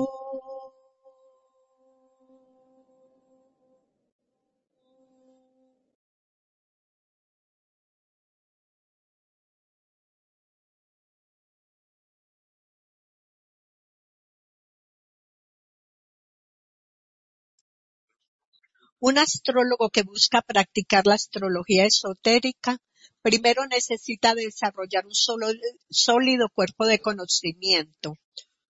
astrólogo 19.18 19.90
que 19.90 20.04
busca 20.04 20.40
practicar 20.42 21.06
la 21.06 21.14
astrología 21.14 21.84
esotérica 21.86 22.78
primero 23.20 23.66
necesita 23.66 24.34
desarrollar 24.34 25.04
un 25.06 25.14
solo- 25.14 25.48
sólido 25.90 26.48
cuerpo 26.48 26.86
de 26.86 27.00
conocimiento 27.00 28.16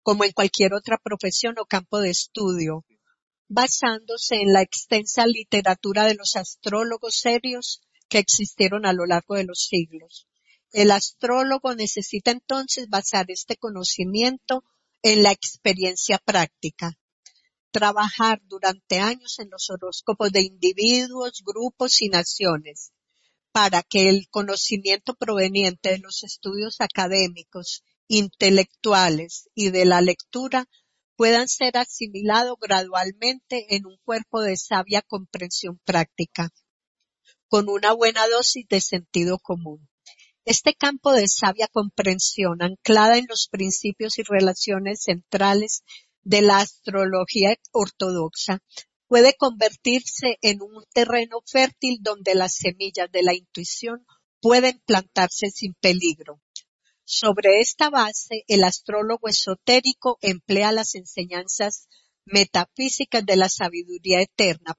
como 0.03 0.23
en 0.23 0.31
cualquier 0.31 0.73
otra 0.73 0.97
profesión 0.97 1.55
o 1.59 1.65
campo 1.65 1.99
de 1.99 2.09
estudio, 2.09 2.85
basándose 3.47 4.35
en 4.35 4.53
la 4.53 4.61
extensa 4.61 5.25
literatura 5.25 6.05
de 6.05 6.15
los 6.15 6.35
astrólogos 6.35 7.19
serios 7.19 7.81
que 8.07 8.19
existieron 8.19 8.85
a 8.85 8.93
lo 8.93 9.05
largo 9.05 9.35
de 9.35 9.45
los 9.45 9.67
siglos. 9.67 10.27
El 10.71 10.91
astrólogo 10.91 11.73
necesita 11.75 12.31
entonces 12.31 12.87
basar 12.89 13.25
este 13.29 13.57
conocimiento 13.57 14.63
en 15.01 15.23
la 15.23 15.31
experiencia 15.31 16.19
práctica, 16.19 16.97
trabajar 17.71 18.41
durante 18.45 18.99
años 18.99 19.39
en 19.39 19.49
los 19.49 19.69
horóscopos 19.69 20.31
de 20.31 20.41
individuos, 20.41 21.43
grupos 21.43 22.01
y 22.01 22.09
naciones, 22.09 22.91
para 23.51 23.81
que 23.81 24.09
el 24.09 24.27
conocimiento 24.29 25.15
proveniente 25.15 25.89
de 25.89 25.99
los 25.99 26.23
estudios 26.23 26.81
académicos, 26.81 27.83
intelectuales 28.09 29.49
y 29.55 29.69
de 29.69 29.85
la 29.85 30.01
lectura 30.01 30.67
puedan 31.15 31.47
ser 31.47 31.77
asimilados 31.77 32.57
gradualmente 32.59 33.75
en 33.75 33.85
un 33.85 33.97
cuerpo 34.03 34.41
de 34.41 34.57
sabia 34.57 35.01
comprensión 35.01 35.79
práctica, 35.85 36.49
con 37.47 37.69
una 37.69 37.93
buena 37.93 38.27
dosis 38.27 38.67
de 38.67 38.81
sentido 38.81 39.37
común. 39.37 39.87
Este 40.43 40.73
campo 40.73 41.13
de 41.13 41.27
sabia 41.27 41.67
comprensión, 41.67 42.61
anclada 42.63 43.17
en 43.17 43.25
los 43.29 43.47
principios 43.49 44.17
y 44.17 44.23
relaciones 44.23 45.03
centrales 45.03 45.83
de 46.23 46.41
la 46.41 46.57
astrología 46.57 47.55
ortodoxa, 47.71 48.59
puede 49.07 49.35
convertirse 49.35 50.37
en 50.41 50.61
un 50.61 50.83
terreno 50.93 51.41
fértil 51.45 51.99
donde 52.01 52.33
las 52.33 52.55
semillas 52.55 53.11
de 53.11 53.23
la 53.23 53.33
intuición 53.33 54.05
pueden 54.41 54.81
plantarse 54.85 55.51
sin 55.51 55.73
peligro. 55.75 56.41
Sobre 57.11 57.59
esta 57.59 57.89
base, 57.89 58.43
el 58.47 58.63
astrólogo 58.63 59.29
esotérico 59.29 60.19
emplea 60.21 60.71
las 60.71 60.93
enseñanzas 60.93 61.87
metafísicas 62.23 63.25
de 63.25 63.35
la 63.35 63.49
sabiduría 63.49 64.21
eterna 64.21 64.75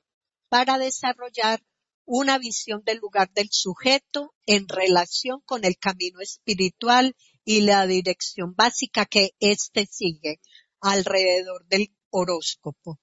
para 0.48 0.78
desarrollar 0.78 1.60
una 2.04 2.38
visión 2.38 2.84
del 2.84 2.98
lugar 2.98 3.32
del 3.32 3.48
sujeto 3.50 4.32
en 4.46 4.68
relación 4.68 5.40
con 5.44 5.64
el 5.64 5.76
camino 5.76 6.20
espiritual 6.20 7.16
y 7.44 7.62
la 7.62 7.84
dirección 7.88 8.54
básica 8.54 9.06
que 9.06 9.30
éste 9.40 9.88
sigue 9.90 10.40
alrededor 10.80 11.66
del 11.66 11.92
horóscopo. 12.10 13.00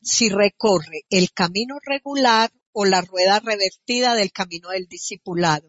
Si 0.00 0.28
recorre 0.28 1.04
el 1.10 1.32
camino 1.32 1.78
regular 1.84 2.52
o 2.70 2.84
la 2.84 3.00
rueda 3.00 3.40
revertida 3.40 4.14
del 4.14 4.30
camino 4.30 4.68
del 4.68 4.86
discipulado. 4.86 5.68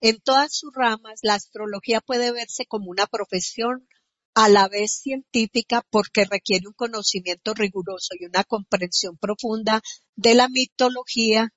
En 0.00 0.20
todas 0.20 0.54
sus 0.54 0.72
ramas, 0.74 1.20
la 1.22 1.34
astrología 1.34 2.00
puede 2.00 2.32
verse 2.32 2.66
como 2.66 2.90
una 2.90 3.06
profesión 3.06 3.88
a 4.34 4.48
la 4.48 4.68
vez 4.68 5.00
científica 5.00 5.86
porque 5.90 6.24
requiere 6.24 6.66
un 6.66 6.74
conocimiento 6.74 7.54
riguroso 7.54 8.14
y 8.18 8.26
una 8.26 8.44
comprensión 8.44 9.16
profunda 9.16 9.80
de 10.16 10.34
la 10.34 10.48
mitología 10.48 11.52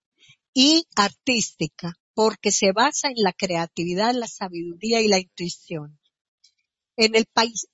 y 0.53 0.87
artística 0.95 1.93
porque 2.13 2.51
se 2.51 2.71
basa 2.71 3.09
en 3.09 3.15
la 3.17 3.33
creatividad, 3.33 4.13
la 4.13 4.27
sabiduría 4.27 5.01
y 5.01 5.07
la 5.07 5.19
intuición. 5.19 5.99
En 6.95 7.15
el, 7.15 7.27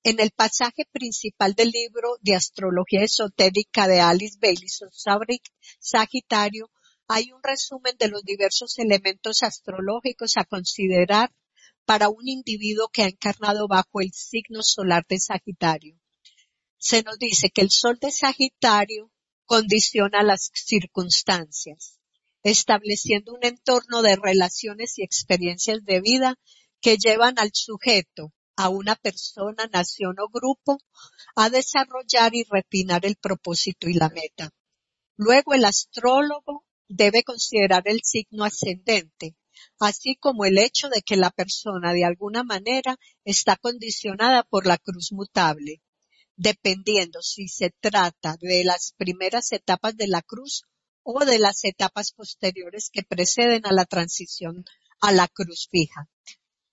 en 0.04 0.20
el 0.20 0.32
pasaje 0.32 0.86
principal 0.92 1.54
del 1.54 1.70
libro 1.70 2.18
de 2.20 2.36
astrología 2.36 3.04
esotérica 3.04 3.88
de 3.88 4.02
Alice 4.02 4.38
Bailey 4.42 4.68
Sagitario, 5.80 6.70
hay 7.08 7.32
un 7.32 7.42
resumen 7.44 7.96
de 7.98 8.08
los 8.08 8.24
diversos 8.24 8.78
elementos 8.80 9.44
astrológicos 9.44 10.38
a 10.38 10.46
considerar 10.46 11.34
para 11.86 12.10
un 12.10 12.28
individuo 12.28 12.88
que 12.90 13.04
ha 13.04 13.08
encarnado 13.08 13.68
bajo 13.68 14.02
el 14.02 14.12
signo 14.14 14.64
solar 14.64 15.06
de 15.08 15.20
Sagitario. 15.20 16.00
Se 16.78 17.04
nos 17.04 17.18
dice 17.18 17.50
que 17.50 17.62
el 17.62 17.72
sol 17.72 17.98
de 18.00 18.12
Sagitario 18.12 19.12
condiciona 19.46 20.24
las 20.24 20.50
circunstancias, 20.54 22.00
estableciendo 22.44 23.34
un 23.34 23.46
entorno 23.46 24.02
de 24.02 24.16
relaciones 24.16 24.98
y 24.98 25.04
experiencias 25.04 25.84
de 25.84 26.02
vida 26.02 26.36
que 26.82 26.98
llevan 26.98 27.38
al 27.38 27.52
sujeto, 27.54 28.34
a 28.56 28.70
una 28.70 28.96
persona, 28.96 29.68
nación 29.72 30.16
o 30.20 30.30
grupo, 30.30 30.78
a 31.36 31.50
desarrollar 31.50 32.36
y 32.36 32.44
refinar 32.44 33.06
el 33.06 33.16
propósito 33.16 33.90
y 33.90 33.94
la 33.94 34.10
meta. 34.10 34.52
Luego 35.16 35.54
el 35.54 35.66
astrólogo 35.66 36.66
debe 36.88 37.24
considerar 37.24 37.84
el 37.86 38.02
signo 38.04 38.44
ascendente, 38.44 39.36
así 39.80 40.16
como 40.16 40.46
el 40.46 40.58
hecho 40.58 40.90
de 40.90 41.02
que 41.02 41.16
la 41.16 41.32
persona 41.32 41.94
de 41.94 42.06
alguna 42.06 42.44
manera 42.44 42.98
está 43.24 43.56
condicionada 43.56 44.44
por 44.44 44.66
la 44.66 44.78
cruz 44.78 45.12
mutable, 45.12 45.82
dependiendo 46.36 47.22
si 47.22 47.48
se 47.48 47.72
trata 47.80 48.38
de 48.40 48.64
las 48.64 48.94
primeras 48.98 49.52
etapas 49.52 49.96
de 49.96 50.08
la 50.08 50.22
cruz 50.22 50.64
o 51.04 51.26
de 51.26 51.40
las 51.40 51.64
etapas 51.64 52.12
posteriores 52.12 52.90
que 52.92 53.04
preceden 53.04 53.66
a 53.66 53.74
la 53.74 53.86
transición 53.86 54.66
a 55.02 55.12
la 55.12 55.28
cruz 55.28 55.68
fija. 55.70 56.10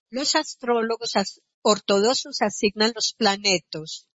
Los 0.09 0.35
astrólogos 0.35 1.13
ortodoxos 1.61 2.41
asignan 2.41 2.93
los 2.95 3.13
planetos, 3.13 4.07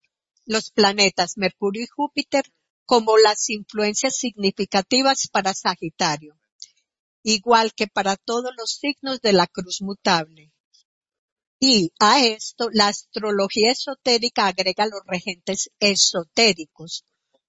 los 0.46 0.70
planetas 0.70 1.36
Mercurio 1.36 1.82
y 1.84 1.86
Júpiter 1.86 2.44
como 2.86 3.18
las 3.18 3.50
influencias 3.50 4.16
significativas 4.16 5.28
para 5.30 5.52
Sagitario, 5.52 6.38
igual 7.22 7.74
que 7.74 7.88
para 7.88 8.16
todos 8.16 8.52
los 8.56 8.78
signos 8.80 9.20
de 9.20 9.32
la 9.32 9.48
cruz 9.48 9.82
mutable. 9.82 10.52
Y 11.58 11.92
a 11.98 12.24
esto 12.24 12.68
la 12.72 12.88
astrología 12.88 13.72
esotérica 13.72 14.46
agrega 14.46 14.86
los 14.86 15.00
regentes 15.06 15.70
esotéricos, 15.80 17.04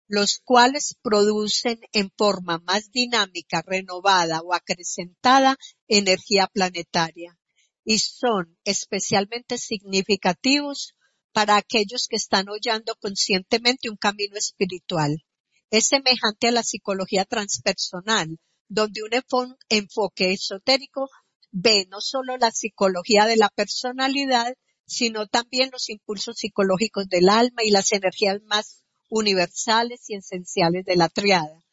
los 0.08 0.40
cuales 0.44 0.96
producen 1.04 1.82
en 1.92 2.12
forma 2.18 2.58
más 2.60 2.92
dinámica, 2.92 3.62
renovada 3.62 4.42
o 4.42 4.54
acrecentada 4.54 5.58
energía 5.88 6.48
planetaria 6.48 7.38
y 7.84 8.00
son 8.00 8.58
especialmente 8.64 9.58
significativos 9.58 10.96
para 11.38 11.56
aquellos 11.56 12.08
que 12.10 12.16
están 12.16 12.48
hollando 12.50 12.96
conscientemente 13.00 13.92
un 13.92 13.96
camino 13.96 14.38
espiritual 14.38 15.24
es 15.70 15.86
semejante 15.86 16.48
a 16.48 16.52
la 16.52 16.64
psicología 16.64 17.26
transpersonal, 17.26 18.40
donde 18.68 19.04
un 19.04 19.54
enfoque 19.70 20.32
esotérico 20.32 21.12
ve 21.52 21.86
no 21.92 22.02
solo 22.02 22.38
la 22.38 22.50
psicología 22.50 23.28
de 23.28 23.38
la 23.38 23.50
personalidad, 23.50 24.56
sino 24.88 25.28
también 25.28 25.70
los 25.72 25.92
impulsos 25.92 26.38
psicológicos 26.38 27.08
del 27.08 27.30
alma 27.30 27.64
y 27.64 27.70
las 27.70 27.92
energías 27.92 28.42
más 28.48 28.84
universales 29.08 30.10
y 30.10 30.16
esenciales 30.16 30.86
de 30.86 30.96
la 30.96 31.08
triada. 31.08 31.64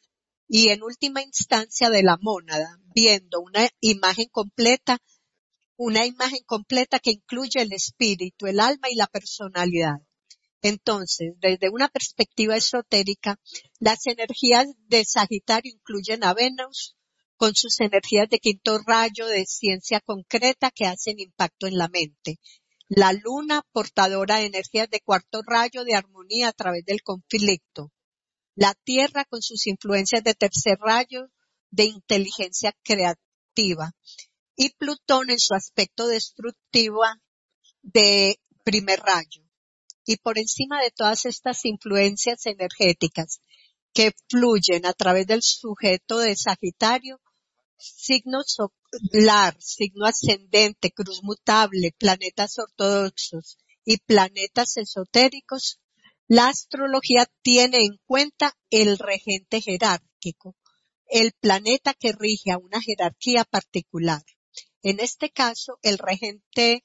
Y 0.47 0.69
en 0.69 0.83
última 0.83 1.23
instancia 1.23 1.89
de 1.89 2.03
la 2.03 2.19
mónada, 2.21 2.79
viendo 2.95 3.41
una 3.41 3.67
imagen 3.81 4.29
completa, 4.31 4.99
una 5.77 6.07
imagen 6.07 6.43
completa 6.47 6.99
que 6.99 7.13
incluye 7.13 7.61
el 7.61 7.73
espíritu, 7.73 8.47
el 8.47 8.61
alma 8.61 8.89
y 8.91 8.97
la 8.97 9.07
personalidad. 9.07 9.97
Entonces, 10.63 11.35
desde 11.41 11.69
una 11.69 11.89
perspectiva 11.89 12.57
esotérica, 12.57 13.39
las 13.81 14.07
energías 14.07 14.67
de 14.89 15.05
Sagitario 15.05 15.73
incluyen 15.75 16.25
a 16.25 16.33
Venus 16.33 16.97
con 17.37 17.55
sus 17.55 17.81
energías 17.81 18.29
de 18.31 18.39
quinto 18.39 18.79
rayo 18.87 19.27
de 19.27 19.45
ciencia 19.45 20.01
concreta 20.01 20.71
que 20.71 20.87
hacen 20.87 21.19
impacto 21.19 21.67
en 21.67 21.77
la 21.77 21.89
mente. 21.89 22.39
La 22.89 23.13
luna 23.13 23.63
portadora 23.73 24.37
de 24.37 24.47
energías 24.47 24.89
de 24.89 25.01
cuarto 25.01 25.43
rayo 25.45 25.85
de 25.85 25.95
armonía 25.95 26.49
a 26.49 26.53
través 26.53 26.85
del 26.85 27.03
conflicto. 27.03 27.93
La 28.55 28.75
Tierra 28.85 29.25
con 29.25 29.43
sus 29.43 29.67
influencias 29.67 30.23
de 30.23 30.35
tercer 30.35 30.79
rayo 30.81 31.29
de 31.71 31.85
inteligencia 31.85 32.73
creativa. 32.83 33.93
Y 34.57 34.71
Plutón 34.71 35.31
en 35.31 35.39
su 35.39 35.55
aspecto 35.55 36.07
destructivo 36.07 37.03
de 37.83 38.41
primer 38.63 39.01
rayo 39.01 39.45
y 40.07 40.17
por 40.17 40.39
encima 40.39 40.81
de 40.83 40.91
todas 40.91 41.25
estas 41.25 41.65
influencias 41.65 42.47
energéticas 42.47 43.41
que 43.93 44.13
fluyen 44.29 44.87
a 44.87 44.93
través 44.93 45.27
del 45.27 45.43
sujeto 45.43 46.19
de 46.19 46.37
Sagitario, 46.37 47.21
signo 47.77 48.43
solar, 48.45 49.57
signo 49.61 50.07
ascendente, 50.07 50.91
cruz 50.91 51.23
mutable, 51.23 51.95
planetas 51.99 52.59
ortodoxos 52.59 53.59
y 53.85 53.99
planetas 53.99 54.77
esotéricos, 54.77 55.81
la 56.27 56.49
astrología 56.49 57.27
tiene 57.43 57.85
en 57.85 57.99
cuenta 58.07 58.57
el 58.71 58.99
regente 58.99 59.61
jerárquico, 59.61 60.57
el 61.07 61.33
planeta 61.33 61.95
que 61.95 62.13
rige 62.13 62.51
a 62.51 62.59
una 62.59 62.81
jerarquía 62.81 63.45
particular. 63.45 64.23
En 64.85 65.01
este 65.01 65.31
caso, 65.31 65.79
el 65.83 65.97
regente 65.97 66.85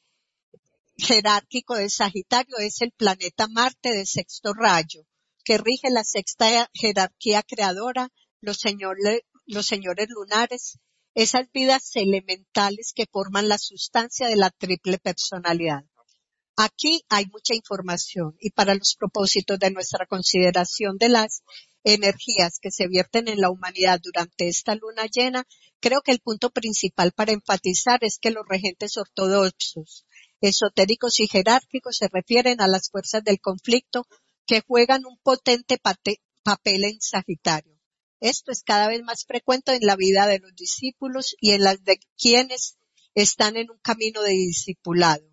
jerárquico 0.96 1.76
de 1.76 1.90
Sagitario 1.90 2.58
es 2.60 2.82
el 2.82 2.92
planeta 2.92 3.50
Marte 3.50 3.92
de 3.92 4.06
sexto 4.06 4.54
rayo, 4.54 5.06
que 5.44 5.58
rige 5.58 5.90
la 5.90 6.06
sexta 6.06 6.70
jerarquía 6.74 7.44
creadora 7.44 8.10
los 8.40 8.58
señores, 8.58 9.24
los 9.46 9.66
señores 9.66 10.08
lunares, 10.10 10.80
esas 11.14 11.52
vidas 11.52 11.92
elementales 11.96 12.94
que 12.96 13.06
forman 13.06 13.50
la 13.50 13.58
sustancia 13.58 14.30
de 14.30 14.38
la 14.38 14.50
triple 14.50 14.98
personalidad. 14.98 15.84
Aquí 16.56 17.04
hay 17.10 17.26
mucha 17.26 17.54
información 17.54 18.38
y 18.40 18.52
para 18.52 18.76
los 18.76 18.96
propósitos 18.98 19.60
de 19.60 19.72
nuestra 19.72 20.06
consideración 20.06 20.98
de 20.98 21.10
las 21.10 21.44
energías 21.84 22.60
que 22.62 22.72
se 22.72 22.88
vierten 22.88 23.28
en 23.28 23.40
la 23.40 23.50
humanidad 23.50 24.00
durante 24.04 24.48
esta 24.48 24.76
luna 24.76 25.06
llena, 25.06 25.46
creo 25.80 26.02
que 26.02 26.12
el 26.12 26.20
punto 26.20 26.50
principal 26.50 27.12
para 27.12 27.32
enfatizar 27.32 28.04
es 28.04 28.20
que 28.20 28.32
los 28.32 28.46
regentes 28.48 28.98
ortodoxos, 28.98 30.06
esotéricos 30.42 31.20
y 31.20 31.28
jerárquicos 31.28 31.98
se 31.98 32.08
refieren 32.12 32.62
a 32.62 32.68
las 32.68 32.90
fuerzas 32.90 33.24
del 33.24 33.40
conflicto 33.40 34.06
que 34.46 34.62
juegan 34.62 35.06
un 35.06 35.18
potente 35.18 35.78
papel 35.78 36.84
en 36.84 37.00
Sagitario. 37.02 37.80
Esto 38.20 38.52
es 38.52 38.64
cada 38.64 38.90
vez 38.90 39.02
más 39.04 39.26
frecuente 39.26 39.74
en 39.74 39.86
la 39.86 39.96
vida 39.96 40.28
de 40.28 40.40
los 40.40 40.54
discípulos 40.56 41.36
y 41.40 41.52
en 41.52 41.64
las 41.64 41.84
de 41.84 42.00
quienes 42.18 42.78
están 43.16 43.56
en 43.56 43.72
un 43.72 43.80
camino 43.80 44.22
de 44.22 44.32
discipulado. 44.32 45.26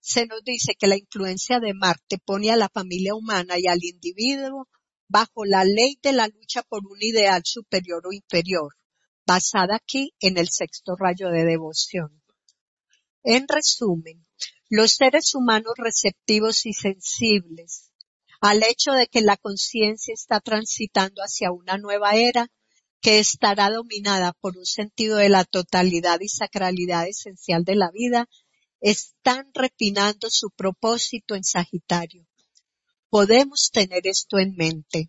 Se 0.00 0.26
nos 0.26 0.42
dice 0.44 0.74
que 0.74 0.88
la 0.88 0.96
influencia 0.96 1.60
de 1.60 1.74
Marte 1.74 2.18
pone 2.18 2.50
a 2.50 2.56
la 2.56 2.68
familia 2.68 3.14
humana 3.14 3.54
y 3.58 3.68
al 3.68 3.82
individuo 3.82 4.68
bajo 5.08 5.44
la 5.44 5.64
ley 5.64 5.98
de 6.02 6.12
la 6.12 6.28
lucha 6.28 6.62
por 6.62 6.86
un 6.86 6.98
ideal 7.00 7.42
superior 7.44 8.06
o 8.06 8.12
inferior, 8.12 8.74
basada 9.26 9.76
aquí 9.76 10.14
en 10.20 10.38
el 10.38 10.48
sexto 10.48 10.96
rayo 10.96 11.30
de 11.30 11.44
devoción. 11.44 12.22
En 13.22 13.46
resumen, 13.48 14.26
los 14.68 14.92
seres 14.92 15.34
humanos 15.34 15.74
receptivos 15.76 16.66
y 16.66 16.72
sensibles 16.72 17.90
al 18.40 18.62
hecho 18.62 18.92
de 18.92 19.06
que 19.06 19.22
la 19.22 19.38
conciencia 19.38 20.12
está 20.12 20.40
transitando 20.40 21.22
hacia 21.22 21.50
una 21.50 21.78
nueva 21.78 22.14
era 22.16 22.50
que 23.00 23.18
estará 23.18 23.70
dominada 23.70 24.32
por 24.32 24.58
un 24.58 24.66
sentido 24.66 25.16
de 25.16 25.30
la 25.30 25.44
totalidad 25.44 26.20
y 26.20 26.28
sacralidad 26.28 27.06
esencial 27.06 27.64
de 27.64 27.76
la 27.76 27.90
vida, 27.90 28.28
están 28.80 29.50
refinando 29.54 30.28
su 30.30 30.50
propósito 30.50 31.34
en 31.34 31.44
Sagitario 31.44 32.26
podemos 33.14 33.70
tener 33.72 34.08
esto 34.08 34.40
en 34.40 34.56
mente. 34.56 35.08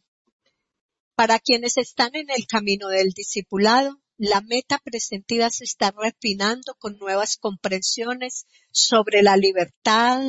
Para 1.15 1.39
quienes 1.39 1.77
están 1.77 2.11
en 2.13 2.29
el 2.29 2.45
camino 2.45 2.89
del 2.89 3.09
discipulado, 3.15 3.99
la 4.15 4.41
meta 4.41 4.77
presentida 4.77 5.49
se 5.49 5.63
está 5.63 5.89
refinando 5.89 6.75
con 6.77 6.99
nuevas 6.99 7.35
comprensiones 7.37 8.45
sobre 8.71 9.23
la 9.23 9.37
libertad, 9.37 10.21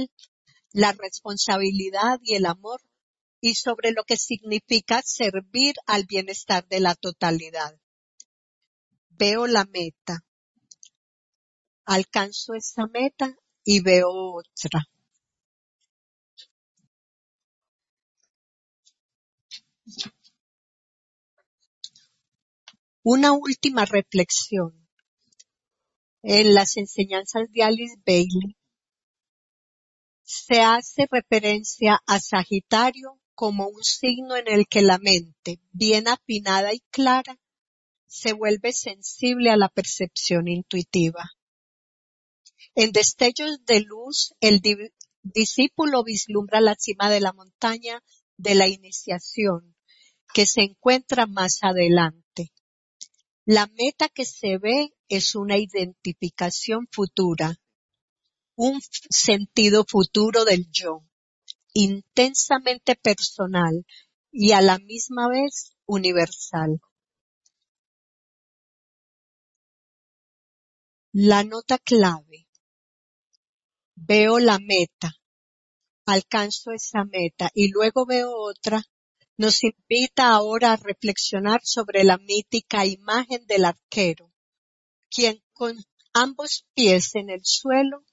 la 0.73 0.93
responsabilidad 0.93 2.19
y 2.23 2.37
el 2.37 2.47
amor 2.47 2.81
y 3.43 3.57
sobre 3.57 3.93
lo 3.93 4.05
que 4.05 4.17
significa 4.17 5.03
servir 5.05 5.75
al 5.85 6.07
bienestar 6.07 6.67
de 6.69 6.81
la 6.81 6.95
totalidad. 6.95 7.79
Veo 9.11 9.47
la 9.47 9.67
meta, 9.67 10.25
alcanzo 11.85 12.55
esa 12.55 12.87
meta 12.87 13.37
y 13.65 13.81
veo 13.81 14.09
otra. 14.09 14.89
Una 23.03 23.33
última 23.33 23.85
reflexión. 23.85 24.89
En 26.23 26.55
las 26.55 26.77
enseñanzas 26.77 27.45
de 27.53 27.63
Alice 27.63 27.95
Bailey 28.05 28.57
se 30.25 30.61
hace 30.61 31.07
referencia 31.09 32.03
a 32.05 32.19
Sagitario 32.19 33.21
como 33.37 33.69
un 33.69 33.85
signo 33.85 34.35
en 34.37 34.49
el 34.49 34.67
que 34.67 34.83
la 34.83 34.99
mente, 34.99 35.61
bien 35.71 36.09
afinada 36.09 36.75
y 36.75 36.81
clara, 36.91 37.39
se 38.07 38.33
vuelve 38.33 38.73
sensible 38.73 39.51
a 39.51 39.57
la 39.57 39.69
percepción 39.69 40.49
intuitiva. 40.49 41.31
En 42.75 42.91
destellos 42.91 43.65
de 43.67 43.83
luz, 43.83 44.35
el 44.41 44.61
discípulo 45.23 46.03
vislumbra 46.03 46.61
la 46.61 46.75
cima 46.75 47.09
de 47.09 47.21
la 47.21 47.33
montaña 47.33 48.03
de 48.37 48.57
la 48.57 48.67
iniciación, 48.67 49.76
que 50.37 50.45
se 50.45 50.61
encuentra 50.61 51.25
más 51.25 51.61
adelante. 51.63 52.53
La 53.47 53.67
meta 53.69 54.11
que 54.11 54.27
se 54.27 54.59
ve 54.59 54.93
es 55.09 55.35
una 55.35 55.57
identificación 55.57 56.89
futura, 56.93 57.59
un 58.55 58.79
sentido 59.09 59.87
futuro 59.89 60.45
del 60.45 60.67
yo, 60.71 61.07
intensamente 61.73 62.97
personal 62.97 63.87
y 64.31 64.53
a 64.53 64.61
la 64.61 64.77
misma 64.79 65.31
vez 65.31 65.75
universal. 65.87 66.83
La 71.13 71.45
nota 71.45 71.79
clave. 71.79 72.47
Veo 73.95 74.39
la 74.39 74.59
meta, 74.59 75.15
alcanzo 76.05 76.73
esa 76.73 77.05
meta 77.07 77.49
y 77.55 77.71
luego 77.71 78.05
veo 78.05 78.33
otra 78.37 78.85
nos 79.39 79.63
invita 79.65 80.31
ahora 80.31 80.73
a 80.73 80.77
reflexionar 80.77 81.61
sobre 81.63 82.05
la 82.05 82.17
mítica 82.17 82.87
imagen 82.87 83.47
del 83.47 83.67
arquero, 83.67 84.33
quien 85.11 85.43
con 85.53 85.77
ambos 86.15 86.67
pies 86.75 87.15
en 87.15 87.29
el 87.31 87.41
suelo 87.45 88.05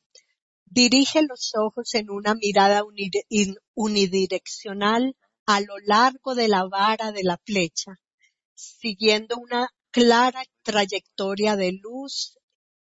dirige 0.66 1.22
los 1.22 1.54
ojos 1.56 1.94
en 1.94 2.10
una 2.10 2.36
mirada 2.36 2.84
unidireccional 3.74 5.16
a 5.46 5.62
lo 5.62 5.78
largo 5.86 6.36
de 6.36 6.48
la 6.48 6.66
vara 6.66 7.12
de 7.12 7.24
la 7.24 7.38
flecha, 7.46 8.00
siguiendo 8.54 9.38
una 9.38 9.70
clara 9.92 10.44
trayectoria 10.64 11.56
de 11.56 11.74
luz 11.74 12.38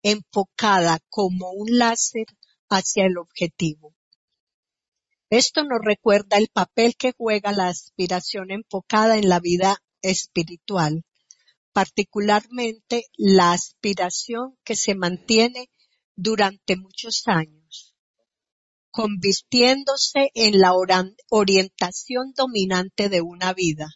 enfocada 0.03 0.99
como 1.09 1.51
un 1.51 1.77
láser 1.77 2.25
hacia 2.69 3.05
el 3.05 3.17
objetivo. 3.17 3.95
Esto 5.29 5.63
nos 5.63 5.79
recuerda 5.83 6.37
el 6.37 6.47
papel 6.47 6.95
que 6.97 7.13
juega 7.15 7.51
la 7.51 7.67
aspiración 7.67 8.49
enfocada 8.49 9.15
en 9.17 9.29
la 9.29 9.39
vida 9.39 9.77
espiritual, 10.01 11.05
particularmente 11.71 13.05
la 13.15 13.51
aspiración 13.51 14.57
que 14.63 14.75
se 14.75 14.95
mantiene 14.95 15.69
durante 16.15 16.77
muchos 16.77 17.23
años, 17.27 17.95
convirtiéndose 18.89 20.31
en 20.33 20.59
la 20.59 20.73
orientación 21.29 22.33
dominante 22.35 23.07
de 23.07 23.21
una 23.21 23.53
vida. 23.53 23.87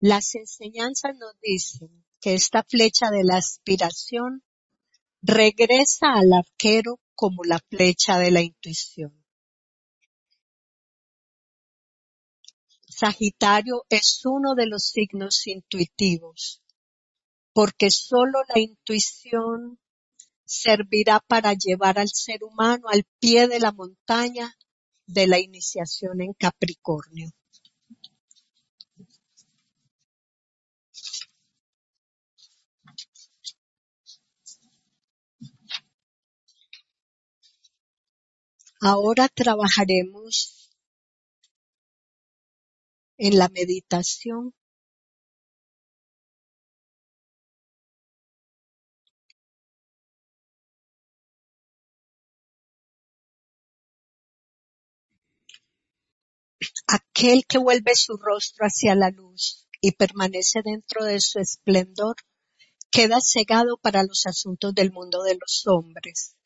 Las 0.00 0.34
enseñanzas 0.34 1.16
nos 1.18 1.32
dicen 1.40 2.04
que 2.20 2.34
esta 2.34 2.62
flecha 2.62 3.10
de 3.10 3.24
la 3.24 3.38
aspiración 3.38 4.44
regresa 5.22 6.12
al 6.12 6.34
arquero 6.34 7.00
como 7.14 7.42
la 7.44 7.58
flecha 7.70 8.18
de 8.18 8.30
la 8.30 8.42
intuición. 8.42 9.19
Sagitario 13.00 13.86
es 13.88 14.20
uno 14.26 14.54
de 14.54 14.66
los 14.66 14.84
signos 14.84 15.46
intuitivos, 15.46 16.62
porque 17.54 17.90
solo 17.90 18.40
la 18.54 18.60
intuición 18.60 19.78
servirá 20.44 21.18
para 21.20 21.54
llevar 21.54 21.98
al 21.98 22.10
ser 22.10 22.44
humano 22.44 22.88
al 22.88 23.04
pie 23.18 23.48
de 23.48 23.58
la 23.58 23.72
montaña 23.72 24.54
de 25.06 25.26
la 25.26 25.38
iniciación 25.38 26.20
en 26.20 26.34
Capricornio. 26.34 27.30
Ahora 38.82 39.28
trabajaremos 39.28 40.59
en 43.22 43.36
la 43.36 43.48
meditación 43.50 44.54
aquel 56.86 57.44
que 57.46 57.58
vuelve 57.58 57.94
su 57.94 58.16
rostro 58.16 58.64
hacia 58.64 58.94
la 58.94 59.10
luz 59.10 59.68
y 59.82 59.92
permanece 59.92 60.62
dentro 60.64 61.04
de 61.04 61.20
su 61.20 61.38
esplendor, 61.40 62.16
queda 62.90 63.18
cegado 63.20 63.76
para 63.76 64.02
los 64.02 64.24
asuntos 64.24 64.74
del 64.74 64.92
mundo 64.92 65.22
de 65.22 65.34
los 65.34 65.66
hombres. 65.66 66.36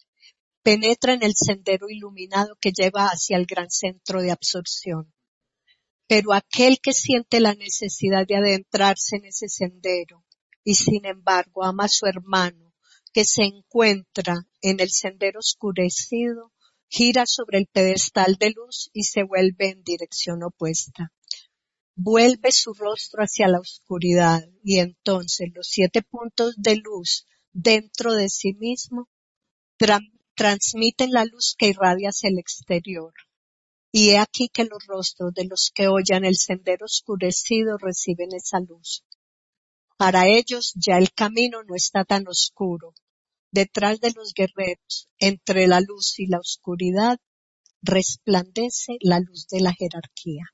Penetra 0.64 1.12
en 1.12 1.22
el 1.22 1.34
sendero 1.36 1.88
iluminado 1.88 2.56
que 2.60 2.72
lleva 2.72 3.06
hacia 3.06 3.36
el 3.36 3.46
gran 3.46 3.70
centro 3.70 4.20
de 4.20 4.32
absorción. 4.32 5.14
Pero 6.06 6.32
aquel 6.32 6.78
que 6.82 6.92
siente 6.92 7.40
la 7.40 7.54
necesidad 7.54 8.26
de 8.26 8.36
adentrarse 8.36 9.16
en 9.16 9.24
ese 9.26 9.48
sendero 9.48 10.24
y 10.62 10.74
sin 10.74 11.04
embargo 11.06 11.64
ama 11.64 11.84
a 11.84 11.88
su 11.88 12.06
hermano 12.06 12.74
que 13.12 13.24
se 13.24 13.42
encuentra 13.44 14.46
en 14.60 14.80
el 14.80 14.90
sendero 14.90 15.38
oscurecido, 15.38 16.52
gira 16.88 17.24
sobre 17.26 17.58
el 17.58 17.66
pedestal 17.66 18.36
de 18.38 18.50
luz 18.50 18.90
y 18.92 19.04
se 19.04 19.22
vuelve 19.22 19.70
en 19.70 19.82
dirección 19.82 20.42
opuesta. 20.42 21.12
vuelve 21.96 22.50
su 22.50 22.74
rostro 22.74 23.22
hacia 23.22 23.46
la 23.48 23.60
oscuridad 23.60 24.42
y 24.64 24.80
entonces 24.80 25.48
los 25.54 25.68
siete 25.68 26.02
puntos 26.02 26.54
de 26.58 26.76
luz 26.76 27.24
dentro 27.52 28.14
de 28.14 28.28
sí 28.28 28.52
mismo 28.54 29.08
tra- 29.78 30.00
transmiten 30.34 31.12
la 31.12 31.24
luz 31.24 31.54
que 31.56 31.68
irradia 31.68 32.08
hacia 32.08 32.30
el 32.30 32.38
exterior. 32.38 33.12
Y 33.96 34.10
he 34.10 34.18
aquí 34.18 34.48
que 34.48 34.64
los 34.64 34.84
rostros 34.88 35.32
de 35.34 35.44
los 35.44 35.70
que 35.72 35.86
oyen 35.86 36.24
el 36.24 36.34
sendero 36.34 36.86
oscurecido 36.86 37.78
reciben 37.78 38.34
esa 38.34 38.58
luz. 38.58 39.04
Para 39.96 40.26
ellos 40.26 40.72
ya 40.74 40.98
el 40.98 41.12
camino 41.12 41.62
no 41.62 41.76
está 41.76 42.04
tan 42.04 42.26
oscuro. 42.26 42.92
Detrás 43.52 44.00
de 44.00 44.10
los 44.10 44.34
guerreros, 44.34 45.08
entre 45.18 45.68
la 45.68 45.80
luz 45.80 46.18
y 46.18 46.26
la 46.26 46.40
oscuridad, 46.40 47.20
resplandece 47.82 48.96
la 48.98 49.20
luz 49.20 49.46
de 49.46 49.60
la 49.60 49.72
jerarquía. 49.72 50.52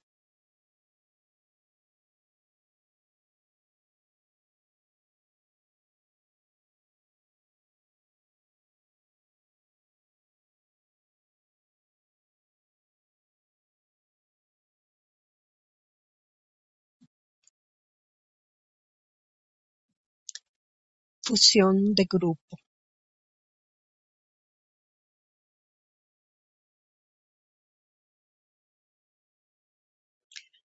Fusión 21.30 21.94
de 21.94 22.06
grupo. 22.10 22.56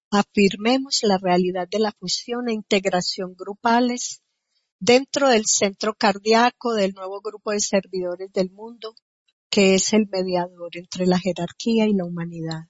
Afirmemos 0.10 1.02
la 1.04 1.20
realidad 1.20 1.68
de 1.70 1.78
la 1.78 1.92
fusión 1.92 2.50
e 2.50 2.54
integración 2.54 3.36
grupales 3.38 4.24
dentro 4.80 5.30
del 5.30 5.46
centro 5.46 5.94
cardíaco 5.94 6.74
del 6.74 6.94
nuevo 6.94 7.22
grupo 7.22 7.52
de 7.52 7.60
servidores 7.60 8.34
del 8.34 8.50
mundo, 8.50 8.96
que 9.52 9.76
es 9.76 9.94
el 9.94 10.08
mediador 10.08 10.72
entre 10.74 11.06
la 11.06 11.20
jerarquía 11.20 11.86
y 11.86 11.94
la 11.94 12.06
humanidad. 12.06 12.64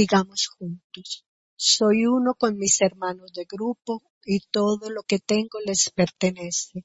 Digamos 0.00 0.46
juntos, 0.46 1.26
soy 1.56 2.06
uno 2.06 2.36
con 2.36 2.56
mis 2.56 2.80
hermanos 2.82 3.32
de 3.32 3.44
grupo 3.50 4.00
y 4.24 4.38
todo 4.48 4.90
lo 4.90 5.02
que 5.02 5.18
tengo 5.18 5.58
les 5.66 5.90
pertenece. 5.90 6.84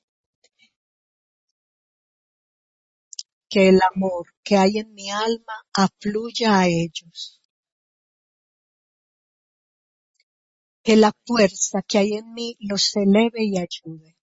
Que 3.47 3.69
el 3.69 3.79
amor 3.93 4.33
que 4.43 4.57
hay 4.57 4.79
en 4.79 4.95
mi 4.95 5.11
alma 5.11 5.53
afluya 5.73 6.59
a 6.61 6.67
ellos. 6.67 7.39
Que 10.81 10.95
la 10.95 11.11
fuerza 11.27 11.83
que 11.87 11.99
hay 11.99 12.13
en 12.13 12.33
mí 12.33 12.57
los 12.61 12.95
eleve 12.95 13.43
y 13.43 13.59
ayude. 13.59 14.17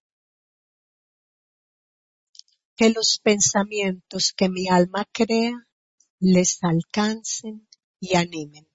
Que 2.75 2.91
los 2.91 3.21
pensamientos 3.23 4.33
que 4.37 4.49
mi 4.49 4.67
alma 4.67 5.07
crea 5.13 5.69
les 6.19 6.59
alcancen 6.65 7.69
y 8.01 8.17
animen. 8.17 8.70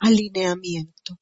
Alineamiento. 0.00 1.18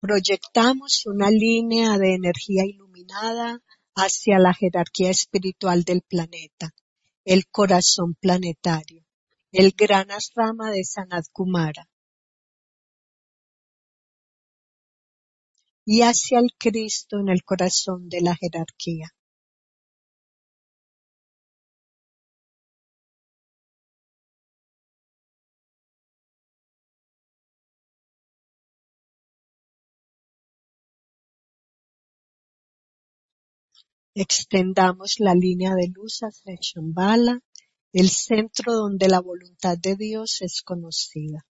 Proyectamos 0.00 1.06
una 1.06 1.30
línea 1.30 1.98
de 1.98 2.14
energía 2.14 2.64
iluminada 2.64 3.62
hacia 3.94 4.38
la 4.38 4.52
jerarquía 4.52 5.10
espiritual 5.10 5.84
del 5.84 6.02
planeta, 6.02 6.74
el 7.24 7.46
corazón 7.46 8.14
planetario, 8.14 9.04
el 9.52 9.72
gran 9.76 10.10
asrama 10.10 10.70
de 10.70 10.84
Sanat 10.84 11.26
Kumara 11.32 11.88
y 15.84 16.02
hacia 16.02 16.40
el 16.40 16.52
Cristo 16.58 17.20
en 17.20 17.28
el 17.28 17.44
corazón 17.44 18.08
de 18.08 18.20
la 18.20 18.34
jerarquía. 18.34 19.15
Extendamos 34.18 35.16
la 35.18 35.34
línea 35.34 35.74
de 35.74 35.88
luz 35.94 36.20
hacia 36.20 36.56
Shambhala, 36.58 37.40
el 37.92 38.08
centro 38.08 38.72
donde 38.72 39.08
la 39.08 39.20
voluntad 39.20 39.76
de 39.76 39.94
Dios 39.94 40.38
es 40.40 40.62
conocida. 40.62 41.44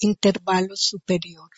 Intervalo 0.00 0.74
superior. 0.74 1.50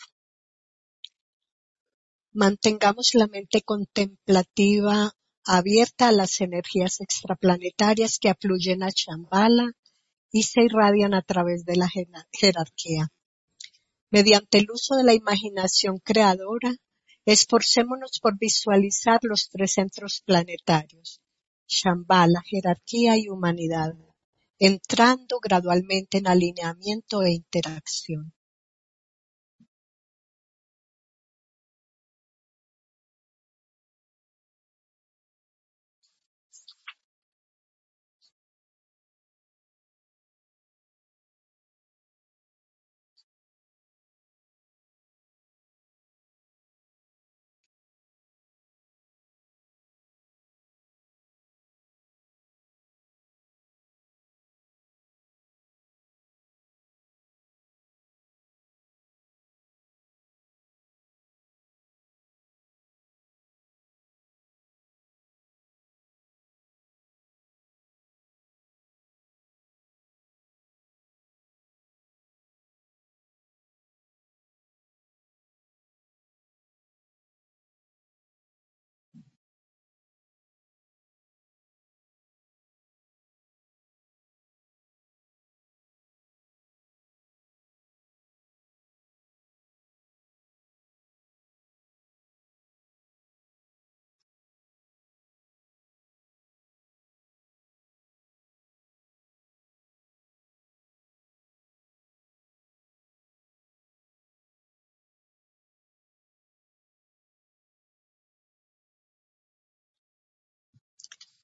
Mantengamos 2.33 3.11
la 3.13 3.25
mente 3.25 3.63
contemplativa 3.63 5.11
abierta 5.43 6.09
a 6.09 6.11
las 6.11 6.39
energías 6.41 7.01
extraplanetarias 7.01 8.19
que 8.19 8.29
afluyen 8.29 8.83
a 8.83 8.89
Shambhala 8.89 9.71
y 10.31 10.43
se 10.43 10.61
irradian 10.61 11.15
a 11.15 11.23
través 11.23 11.65
de 11.65 11.77
la 11.77 11.89
jerarquía. 12.31 13.07
Mediante 14.11 14.59
el 14.59 14.69
uso 14.69 14.95
de 14.95 15.03
la 15.03 15.15
imaginación 15.15 15.97
creadora, 15.97 16.75
esforcémonos 17.25 18.19
por 18.21 18.37
visualizar 18.37 19.19
los 19.23 19.49
tres 19.49 19.73
centros 19.73 20.21
planetarios, 20.23 21.21
Shambhala, 21.67 22.41
jerarquía 22.45 23.17
y 23.17 23.29
humanidad, 23.29 23.93
entrando 24.59 25.39
gradualmente 25.39 26.17
en 26.17 26.27
alineamiento 26.27 27.23
e 27.23 27.31
interacción. 27.31 28.33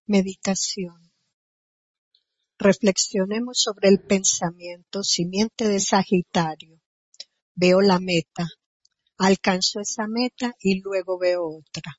Meditación 0.06 1.14
Reflexionemos 2.60 3.62
sobre 3.62 3.88
el 3.88 4.02
pensamiento 4.02 5.02
simiente 5.02 5.70
de 5.70 5.80
Sagitario. 5.80 6.82
Veo 7.56 7.80
la 7.80 8.00
meta, 8.00 8.46
alcanzo 9.18 9.80
esa 9.80 10.08
meta 10.08 10.52
y 10.60 10.82
luego 10.82 11.18
veo 11.18 11.46
otra. 11.46 11.94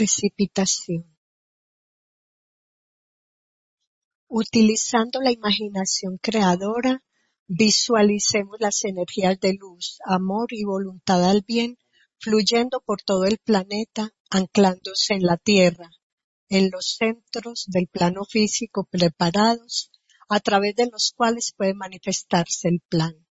Precipitación 0.00 1.14
Utilizando 4.28 5.20
la 5.20 5.30
imaginación 5.30 6.16
creadora, 6.16 7.04
visualicemos 7.46 8.56
las 8.60 8.82
energías 8.84 9.38
de 9.40 9.52
luz, 9.52 9.98
amor 10.06 10.46
y 10.52 10.64
voluntad 10.64 11.22
al 11.28 11.42
bien 11.46 11.76
fluyendo 12.18 12.80
por 12.80 13.02
todo 13.02 13.26
el 13.26 13.36
planeta, 13.44 14.08
anclándose 14.30 15.12
en 15.12 15.24
la 15.24 15.36
Tierra, 15.36 15.90
en 16.48 16.70
los 16.70 16.96
centros 16.96 17.66
del 17.66 17.86
plano 17.86 18.24
físico 18.24 18.88
preparados, 18.90 19.90
a 20.30 20.40
través 20.40 20.76
de 20.76 20.88
los 20.90 21.12
cuales 21.14 21.52
puede 21.54 21.74
manifestarse 21.74 22.68
el 22.68 22.80
plan. 22.88 23.26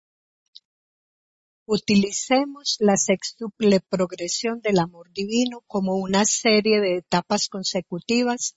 Utilicemos 1.66 2.76
la 2.80 2.98
sextuple 2.98 3.80
progresión 3.80 4.60
del 4.60 4.78
amor 4.78 5.10
divino 5.12 5.62
como 5.66 5.96
una 5.96 6.26
serie 6.26 6.80
de 6.80 6.98
etapas 6.98 7.48
consecutivas 7.48 8.54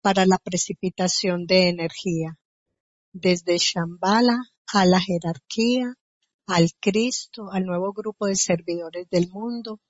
para 0.00 0.26
la 0.26 0.38
precipitación 0.38 1.46
de 1.46 1.68
energía, 1.68 2.36
desde 3.12 3.58
Shambhala 3.58 4.40
a 4.66 4.86
la 4.86 5.00
jerarquía, 5.00 5.94
al 6.48 6.70
Cristo, 6.80 7.48
al 7.52 7.64
nuevo 7.64 7.92
grupo 7.92 8.26
de 8.26 8.34
servidores 8.34 9.06
del 9.08 9.28
mundo, 9.28 9.80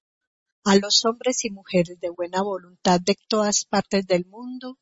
a 0.62 0.76
los 0.76 1.06
hombres 1.06 1.46
y 1.46 1.50
mujeres 1.50 1.98
de 2.00 2.10
buena 2.10 2.42
voluntad 2.42 3.00
de 3.00 3.16
todas 3.28 3.64
partes 3.64 4.06
del 4.06 4.26
mundo 4.26 4.78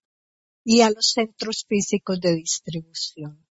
y 0.64 0.80
a 0.80 0.91
los 0.91 1.12
centros 1.12 1.64
físicos 1.68 2.20
de 2.20 2.34
distribución. 2.34 3.45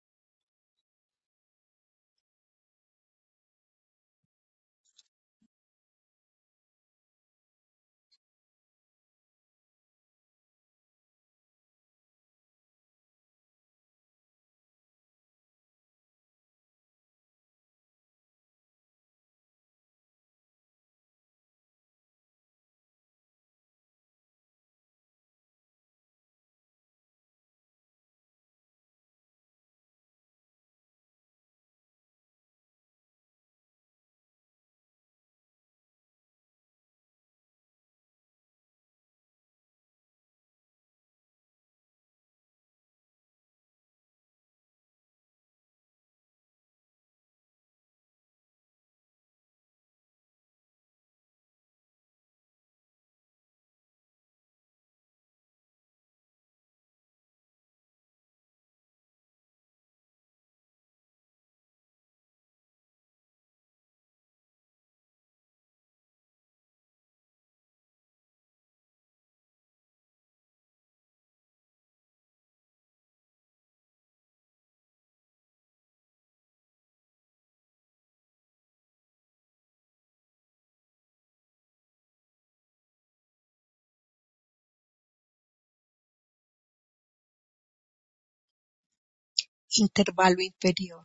Intervalo 89.74 90.42
inferior. 90.42 91.04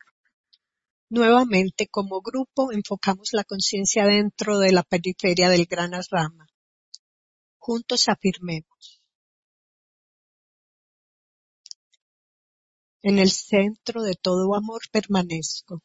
Nuevamente, 1.09 1.87
como 1.87 2.21
grupo, 2.21 2.73
enfocamos 2.73 3.29
la 3.33 3.45
conciencia 3.45 4.07
dentro 4.07 4.59
de 4.59 4.73
la 4.73 4.83
periferia 4.83 5.49
del 5.49 5.67
gran 5.67 5.93
rama. 6.11 6.47
Juntos 7.59 8.09
afirmemos. 8.09 9.01
En 13.03 13.21
el 13.21 13.31
centro 13.31 14.03
de 14.03 14.15
todo 14.21 14.57
amor 14.57 14.83
permanezco. 14.91 15.81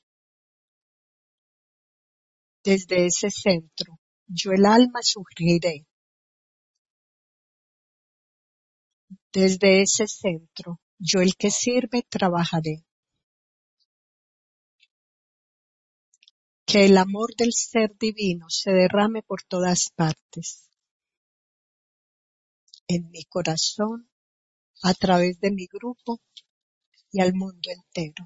Desde 2.64 3.06
ese 3.06 3.30
centro, 3.30 4.00
yo 4.26 4.52
el 4.54 4.66
alma 4.66 5.02
surgiré. 5.04 5.86
Desde 9.32 9.84
ese 9.84 10.08
centro, 10.08 10.80
yo 11.04 11.20
el 11.20 11.36
que 11.36 11.50
sirve 11.50 12.04
trabajaré. 12.08 12.86
Que 16.66 16.86
el 16.86 16.98
amor 16.98 17.36
del 17.36 17.54
ser 17.54 17.98
divino 17.98 18.46
se 18.50 18.72
derrame 18.72 19.24
por 19.24 19.42
todas 19.42 19.90
partes. 19.90 20.70
En 22.88 23.10
mi 23.10 23.24
corazón, 23.26 24.10
a 24.84 24.94
través 24.94 25.40
de 25.40 25.52
mi 25.52 25.66
grupo 25.66 26.22
y 27.12 27.22
al 27.22 27.34
mundo 27.34 27.70
entero. 27.72 28.26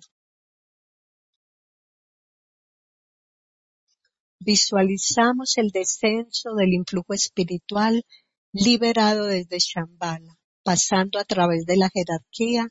Visualizamos 4.40 5.58
el 5.58 5.70
descenso 5.70 6.54
del 6.56 6.74
influjo 6.74 7.14
espiritual 7.14 8.06
liberado 8.52 9.26
desde 9.26 9.58
Shambhala, 9.60 10.35
pasando 10.66 11.20
a 11.20 11.26
través 11.26 11.68
de 11.68 11.78
la 11.78 11.92
jerarquía 11.92 12.70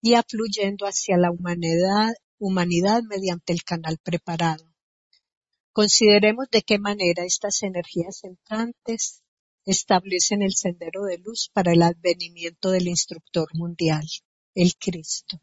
y 0.00 0.14
afluyendo 0.14 0.86
hacia 0.86 1.18
la 1.18 1.30
humanidad, 1.30 3.02
mediante 3.02 3.52
el 3.52 3.64
canal 3.64 3.98
preparado. 4.02 4.64
Consideremos 5.72 6.46
de 6.50 6.62
qué 6.62 6.78
manera 6.78 7.26
estas 7.26 7.62
energías 7.62 8.24
entrantes 8.24 9.22
establecen 9.66 10.40
el 10.40 10.54
sendero 10.54 11.04
de 11.04 11.18
luz 11.18 11.50
para 11.52 11.72
el 11.72 11.82
advenimiento 11.82 12.70
del 12.70 12.88
instructor 12.88 13.48
mundial, 13.52 14.06
el 14.54 14.74
Cristo. 14.76 15.42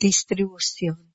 Distribución. 0.00 1.12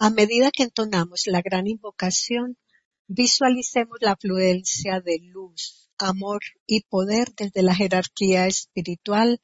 A 0.00 0.10
medida 0.10 0.50
que 0.50 0.64
entonamos 0.64 1.20
la 1.26 1.42
gran 1.42 1.68
invocación, 1.68 2.58
visualicemos 3.06 3.98
la 4.00 4.14
afluencia 4.14 5.00
de 5.00 5.20
luz, 5.22 5.92
amor 5.96 6.42
y 6.66 6.80
poder 6.82 7.32
desde 7.36 7.62
la 7.62 7.72
jerarquía 7.72 8.48
espiritual 8.48 9.40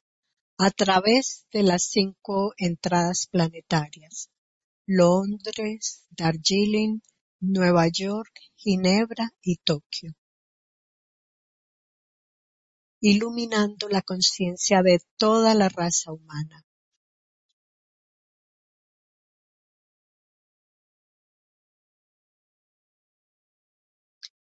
a 0.57 0.69
través 0.69 1.47
de 1.53 1.63
las 1.63 1.83
cinco 1.83 2.53
entradas 2.57 3.27
planetarias: 3.31 4.29
Londres, 4.85 6.05
Darjeeling, 6.09 6.99
Nueva 7.39 7.87
York, 7.87 8.33
Ginebra 8.57 9.31
y 9.41 9.59
Tokio, 9.63 10.11
iluminando 12.99 13.87
la 13.87 14.01
conciencia 14.01 14.81
de 14.81 14.99
toda 15.15 15.55
la 15.55 15.69
raza 15.69 16.11
humana. 16.11 16.65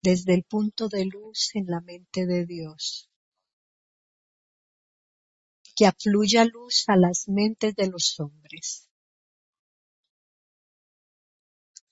Desde 0.00 0.34
el 0.34 0.44
punto 0.44 0.88
de 0.88 1.04
luz 1.06 1.50
en 1.54 1.66
la 1.66 1.80
mente 1.80 2.24
de 2.24 2.46
Dios, 2.46 3.10
que 5.74 5.86
afluya 5.86 6.44
luz 6.44 6.84
a 6.88 6.96
las 6.96 7.28
mentes 7.28 7.74
de 7.74 7.88
los 7.88 8.18
hombres, 8.20 8.88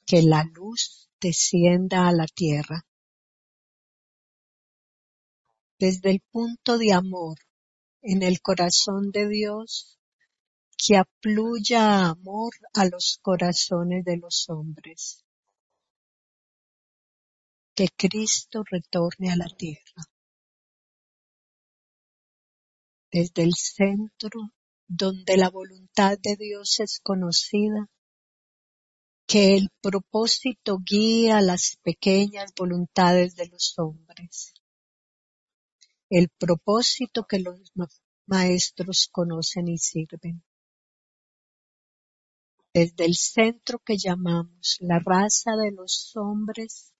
que 0.06 0.22
la 0.22 0.44
luz 0.44 1.10
descienda 1.20 2.06
a 2.06 2.12
la 2.12 2.26
tierra. 2.26 2.86
Desde 5.78 6.10
el 6.10 6.20
punto 6.30 6.78
de 6.78 6.92
amor 6.92 7.38
en 8.02 8.22
el 8.22 8.40
corazón 8.40 9.10
de 9.10 9.28
Dios, 9.28 9.98
que 10.78 10.96
afluya 10.96 12.06
amor 12.06 12.54
a 12.72 12.84
los 12.86 13.18
corazones 13.20 14.04
de 14.04 14.16
los 14.18 14.48
hombres. 14.48 15.25
Que 17.76 17.88
Cristo 17.94 18.64
retorne 18.70 19.30
a 19.30 19.36
la 19.36 19.48
tierra. 19.54 20.02
Desde 23.12 23.42
el 23.42 23.52
centro 23.52 24.40
donde 24.88 25.36
la 25.36 25.50
voluntad 25.50 26.16
de 26.18 26.36
Dios 26.36 26.80
es 26.80 27.00
conocida, 27.02 27.90
que 29.26 29.56
el 29.56 29.68
propósito 29.82 30.78
guía 30.78 31.42
las 31.42 31.76
pequeñas 31.82 32.54
voluntades 32.56 33.36
de 33.36 33.48
los 33.48 33.78
hombres. 33.78 34.54
El 36.08 36.30
propósito 36.30 37.26
que 37.26 37.40
los 37.40 37.72
maestros 38.24 39.10
conocen 39.12 39.68
y 39.68 39.76
sirven. 39.76 40.42
Desde 42.72 43.04
el 43.04 43.16
centro 43.16 43.80
que 43.80 43.98
llamamos 43.98 44.78
la 44.80 44.98
raza 44.98 45.56
de 45.56 45.72
los 45.72 46.16
hombres, 46.16 46.94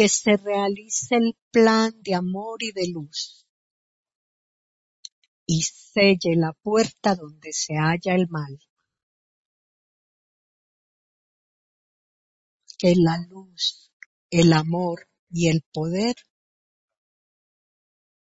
que 0.00 0.08
se 0.08 0.38
realice 0.38 1.16
el 1.16 1.36
plan 1.50 1.92
de 2.00 2.14
amor 2.14 2.62
y 2.62 2.72
de 2.72 2.88
luz 2.88 3.46
y 5.44 5.60
selle 5.60 6.36
la 6.36 6.54
puerta 6.54 7.14
donde 7.14 7.52
se 7.52 7.74
halla 7.74 8.14
el 8.14 8.26
mal. 8.30 8.58
Que 12.78 12.94
la 12.96 13.18
luz, 13.28 13.92
el 14.30 14.54
amor 14.54 15.06
y 15.28 15.48
el 15.48 15.60
poder 15.70 16.16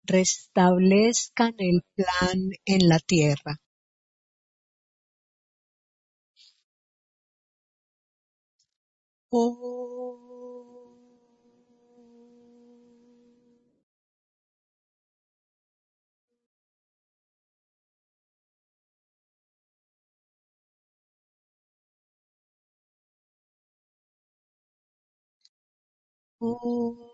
restablezcan 0.03 1.55
el 1.59 1.85
plan 1.95 2.51
en 2.65 2.89
la 2.89 2.99
tierra. 2.99 3.61
Ooh. 26.41 27.08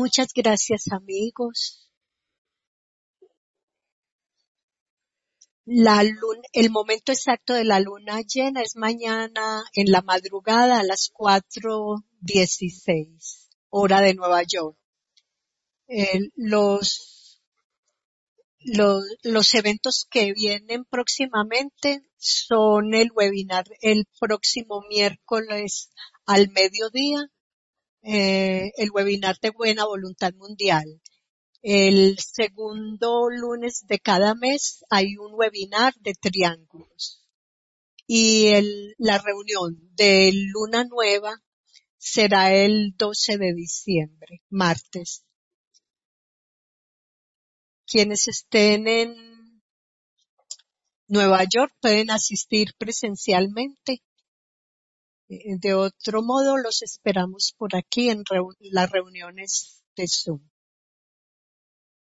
Muchas 0.00 0.28
gracias 0.32 0.92
amigos. 0.92 1.90
La 5.64 6.04
luna, 6.04 6.42
el 6.52 6.70
momento 6.70 7.10
exacto 7.10 7.52
de 7.52 7.64
la 7.64 7.80
luna 7.80 8.20
llena 8.20 8.62
es 8.62 8.76
mañana 8.76 9.64
en 9.72 9.90
la 9.90 10.02
madrugada 10.02 10.78
a 10.78 10.84
las 10.84 11.10
4.16 11.12 13.48
hora 13.70 14.00
de 14.00 14.14
Nueva 14.14 14.44
York. 14.44 14.78
Los, 16.36 17.42
los, 18.60 19.02
los 19.24 19.54
eventos 19.54 20.06
que 20.08 20.32
vienen 20.32 20.84
próximamente 20.84 22.08
son 22.18 22.94
el 22.94 23.10
webinar 23.12 23.64
el 23.80 24.06
próximo 24.20 24.80
miércoles 24.88 25.90
al 26.24 26.50
mediodía 26.50 27.32
eh, 28.10 28.72
el 28.78 28.90
webinar 28.90 29.38
de 29.38 29.50
Buena 29.50 29.84
Voluntad 29.84 30.32
Mundial. 30.32 31.02
El 31.60 32.18
segundo 32.18 33.28
lunes 33.28 33.84
de 33.86 33.98
cada 33.98 34.34
mes 34.34 34.82
hay 34.88 35.18
un 35.18 35.34
webinar 35.34 35.92
de 36.00 36.14
triángulos. 36.14 37.22
Y 38.06 38.46
el, 38.46 38.94
la 38.96 39.18
reunión 39.18 39.76
de 39.94 40.32
Luna 40.32 40.84
Nueva 40.84 41.42
será 41.98 42.54
el 42.54 42.94
12 42.96 43.36
de 43.36 43.52
diciembre, 43.52 44.40
martes. 44.48 45.26
Quienes 47.86 48.26
estén 48.26 48.88
en 48.88 49.62
Nueva 51.08 51.44
York 51.44 51.74
pueden 51.82 52.10
asistir 52.10 52.68
presencialmente 52.78 54.02
de 55.28 55.74
otro 55.74 56.22
modo, 56.22 56.56
los 56.56 56.82
esperamos 56.82 57.54
por 57.56 57.76
aquí 57.76 58.08
en 58.10 58.22
las 58.60 58.90
reuniones 58.90 59.82
de 59.96 60.06
Zoom. 60.08 60.40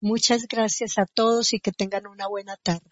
Muchas 0.01 0.47
gracias 0.47 0.99
a 0.99 1.07
todos 1.07 1.55
y 1.55 1.61
que 1.61 1.73
tengan 1.73 2.07
una 2.07 2.29
buena 2.29 2.57
tarde. 2.57 2.83